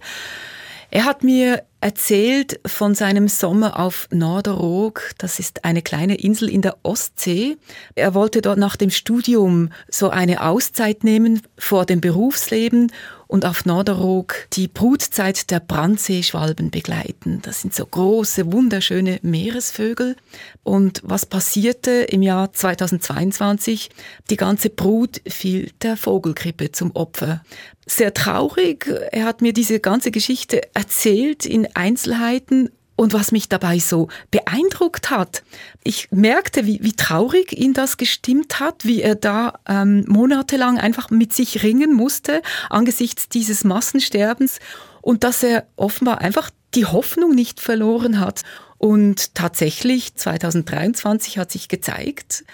Er 0.90 1.05
hat 1.05 1.25
mir 1.25 1.64
erzählt 1.81 2.61
von 2.66 2.95
seinem 2.95 3.29
Sommer 3.29 3.79
auf 3.79 4.09
Norderog. 4.12 5.12
Das 5.19 5.38
ist 5.38 5.64
eine 5.64 5.83
kleine 5.83 6.16
Insel 6.16 6.49
in 6.49 6.62
der 6.62 6.77
Ostsee. 6.83 7.57
Er 7.95 8.14
wollte 8.14 8.43
dort 8.43 8.59
nach 8.59 8.77
dem 8.77 8.90
Studium 8.90 9.71
so 9.88 10.11
eine 10.11 10.43
Auszeit 10.43 11.05
nehmen 11.05 11.43
vor 11.57 11.87
dem 11.87 12.01
Berufsleben 12.01 12.93
und 13.31 13.47
auf 13.47 13.64
Norderog 13.64 14.49
die 14.55 14.66
Brutzeit 14.66 15.53
der 15.53 15.61
Brandseeschwalben 15.61 16.73
begleiten. 16.73 17.38
Das 17.43 17.62
sind 17.62 17.73
so 17.73 17.87
große, 17.87 18.53
wunderschöne 18.53 19.21
Meeresvögel. 19.23 20.16
Und 20.64 21.01
was 21.05 21.27
passierte 21.27 21.93
im 21.93 22.23
Jahr 22.23 22.53
2022? 22.53 23.90
Die 24.31 24.37
ganze 24.37 24.69
Brut 24.69 25.21
fiel 25.29 25.71
der 25.81 25.97
Vogelgrippe 25.97 26.73
zum 26.73 26.90
Opfer. 26.97 27.43
Sehr 27.90 28.14
traurig. 28.14 28.87
Er 29.11 29.24
hat 29.24 29.42
mir 29.42 29.53
diese 29.53 29.81
ganze 29.81 30.12
Geschichte 30.12 30.62
erzählt 30.74 31.44
in 31.44 31.66
Einzelheiten 31.74 32.70
und 32.94 33.14
was 33.14 33.33
mich 33.33 33.48
dabei 33.48 33.81
so 33.81 34.07
beeindruckt 34.31 35.11
hat, 35.11 35.42
ich 35.83 36.07
merkte, 36.12 36.66
wie, 36.66 36.79
wie 36.85 36.92
traurig 36.92 37.53
ihn 37.53 37.72
das 37.72 37.96
gestimmt 37.96 38.61
hat, 38.61 38.85
wie 38.85 39.03
er 39.03 39.16
da 39.16 39.55
ähm, 39.66 40.05
monatelang 40.07 40.79
einfach 40.79 41.11
mit 41.11 41.33
sich 41.33 41.64
ringen 41.64 41.92
musste 41.92 42.42
angesichts 42.68 43.29
dieses 43.29 43.64
Massensterbens 43.64 44.61
und 45.03 45.24
dass 45.24 45.42
er 45.42 45.66
offenbar 45.74 46.20
einfach 46.20 46.50
die 46.76 46.87
Hoffnung 46.87 47.35
nicht 47.35 47.59
verloren 47.59 48.20
hat. 48.20 48.42
Und 48.79 49.35
tatsächlich 49.35 50.14
2023 50.14 51.38
hat 51.38 51.50
sich 51.50 51.66
gezeigt, 51.66 52.44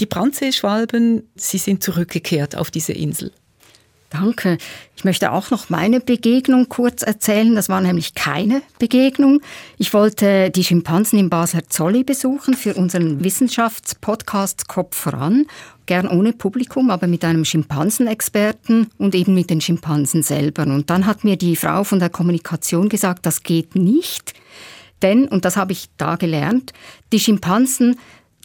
die 0.00 0.06
Brandseeschwalben, 0.06 1.30
sie 1.36 1.58
sind 1.58 1.84
zurückgekehrt 1.84 2.56
auf 2.56 2.72
diese 2.72 2.92
Insel. 2.92 3.32
Danke. 4.10 4.58
Ich 4.96 5.04
möchte 5.04 5.30
auch 5.30 5.52
noch 5.52 5.70
meine 5.70 6.00
Begegnung 6.00 6.68
kurz 6.68 7.02
erzählen. 7.02 7.54
Das 7.54 7.68
war 7.68 7.80
nämlich 7.80 8.14
keine 8.14 8.60
Begegnung. 8.80 9.40
Ich 9.78 9.94
wollte 9.94 10.50
die 10.50 10.64
Schimpansen 10.64 11.16
im 11.16 11.30
Basler 11.30 11.68
Zolli 11.68 12.02
besuchen 12.02 12.54
für 12.54 12.74
unseren 12.74 13.22
Wissenschaftspodcast 13.22 14.66
Kopf 14.66 14.96
voran. 14.96 15.46
Gern 15.86 16.08
ohne 16.08 16.32
Publikum, 16.32 16.90
aber 16.90 17.06
mit 17.06 17.24
einem 17.24 17.44
Schimpansenexperten 17.44 18.88
und 18.98 19.14
eben 19.14 19.32
mit 19.32 19.48
den 19.48 19.60
Schimpansen 19.60 20.24
selber. 20.24 20.64
Und 20.64 20.90
dann 20.90 21.06
hat 21.06 21.22
mir 21.22 21.36
die 21.36 21.54
Frau 21.54 21.84
von 21.84 22.00
der 22.00 22.10
Kommunikation 22.10 22.88
gesagt, 22.88 23.26
das 23.26 23.44
geht 23.44 23.76
nicht. 23.76 24.34
Denn, 25.02 25.28
und 25.28 25.44
das 25.44 25.56
habe 25.56 25.70
ich 25.72 25.88
da 25.96 26.16
gelernt, 26.16 26.72
die 27.12 27.20
Schimpansen 27.20 27.96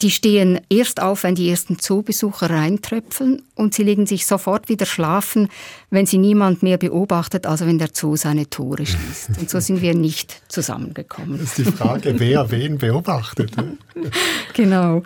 die 0.02 0.10
stehen 0.10 0.60
erst 0.68 1.00
auf, 1.00 1.22
wenn 1.22 1.34
die 1.34 1.48
ersten 1.48 1.78
Zoobesucher 1.78 2.50
reintröpfeln 2.50 3.42
und 3.54 3.74
sie 3.74 3.82
legen 3.82 4.06
sich 4.06 4.26
sofort 4.26 4.68
wieder 4.68 4.86
schlafen, 4.86 5.48
wenn 5.90 6.06
sie 6.06 6.18
niemand 6.18 6.62
mehr 6.62 6.76
beobachtet, 6.76 7.46
also 7.46 7.66
wenn 7.66 7.78
der 7.78 7.88
Zoo 7.92 8.16
seine 8.16 8.50
Tore 8.50 8.84
schließt. 8.84 9.38
Und 9.38 9.48
so 9.48 9.58
sind 9.60 9.80
wir 9.80 9.94
nicht 9.94 10.42
zusammengekommen. 10.48 11.38
Das 11.38 11.58
ist 11.58 11.66
die 11.66 11.72
Frage, 11.72 12.18
wer 12.18 12.50
wen 12.50 12.78
beobachtet. 12.78 13.52
Genau. 14.52 15.02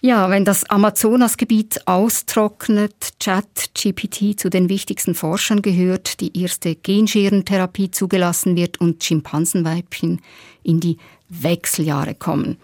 Ja, 0.00 0.28
wenn 0.28 0.44
das 0.44 0.68
Amazonasgebiet 0.68 1.88
austrocknet, 1.88 3.14
ChatGPT 3.20 4.38
zu 4.38 4.50
den 4.50 4.68
wichtigsten 4.68 5.14
Forschern 5.14 5.62
gehört, 5.62 6.20
die 6.20 6.38
erste 6.38 6.74
Genschierentherapie 6.74 7.90
zugelassen 7.90 8.54
wird 8.54 8.80
und 8.82 9.02
Schimpansenweibchen 9.02 10.20
in 10.62 10.80
die 10.80 10.98
Wechseljahre 11.30 12.14
kommen. 12.14 12.58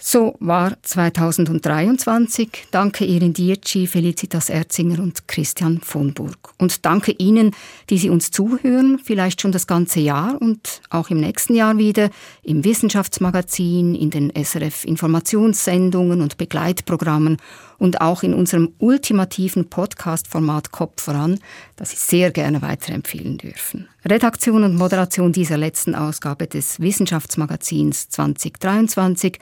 So 0.00 0.36
war 0.38 0.80
2023. 0.80 2.68
Danke 2.70 3.04
Irin 3.04 3.32
Dietschi, 3.32 3.88
Felicitas 3.88 4.48
Erzinger 4.48 5.02
und 5.02 5.26
Christian 5.26 5.80
von 5.80 6.14
Burg. 6.14 6.54
Und 6.56 6.86
danke 6.86 7.12
Ihnen, 7.18 7.50
die 7.90 7.98
Sie 7.98 8.08
uns 8.08 8.30
zuhören, 8.30 9.00
vielleicht 9.02 9.40
schon 9.40 9.50
das 9.50 9.66
ganze 9.66 9.98
Jahr 9.98 10.40
und 10.40 10.82
auch 10.90 11.10
im 11.10 11.18
nächsten 11.18 11.56
Jahr 11.56 11.78
wieder 11.78 12.10
im 12.44 12.64
Wissenschaftsmagazin, 12.64 13.96
in 13.96 14.10
den 14.10 14.32
SRF 14.34 14.84
Informationssendungen 14.84 16.20
und 16.20 16.38
Begleitprogrammen 16.38 17.38
und 17.78 18.00
auch 18.00 18.22
in 18.22 18.34
unserem 18.34 18.74
ultimativen 18.78 19.68
Podcast-Format 19.68 20.70
Kopf 20.70 21.02
voran, 21.02 21.40
das 21.76 21.90
Sie 21.90 21.96
sehr 21.96 22.30
gerne 22.30 22.62
weiterempfehlen 22.62 23.38
dürfen. 23.38 23.88
Redaktion 24.04 24.62
und 24.62 24.76
Moderation 24.76 25.32
dieser 25.32 25.56
letzten 25.56 25.94
Ausgabe 25.94 26.46
des 26.46 26.80
Wissenschaftsmagazins 26.80 28.08
2023 28.08 29.38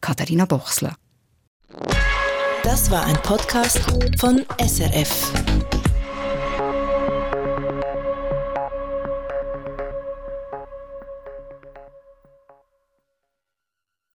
Katharina 0.00 0.44
Bochsler. 0.44 0.94
Das 2.62 2.90
war 2.90 3.04
ein 3.06 3.16
Podcast 3.22 3.80
von 4.18 4.44
SRF. 4.60 5.32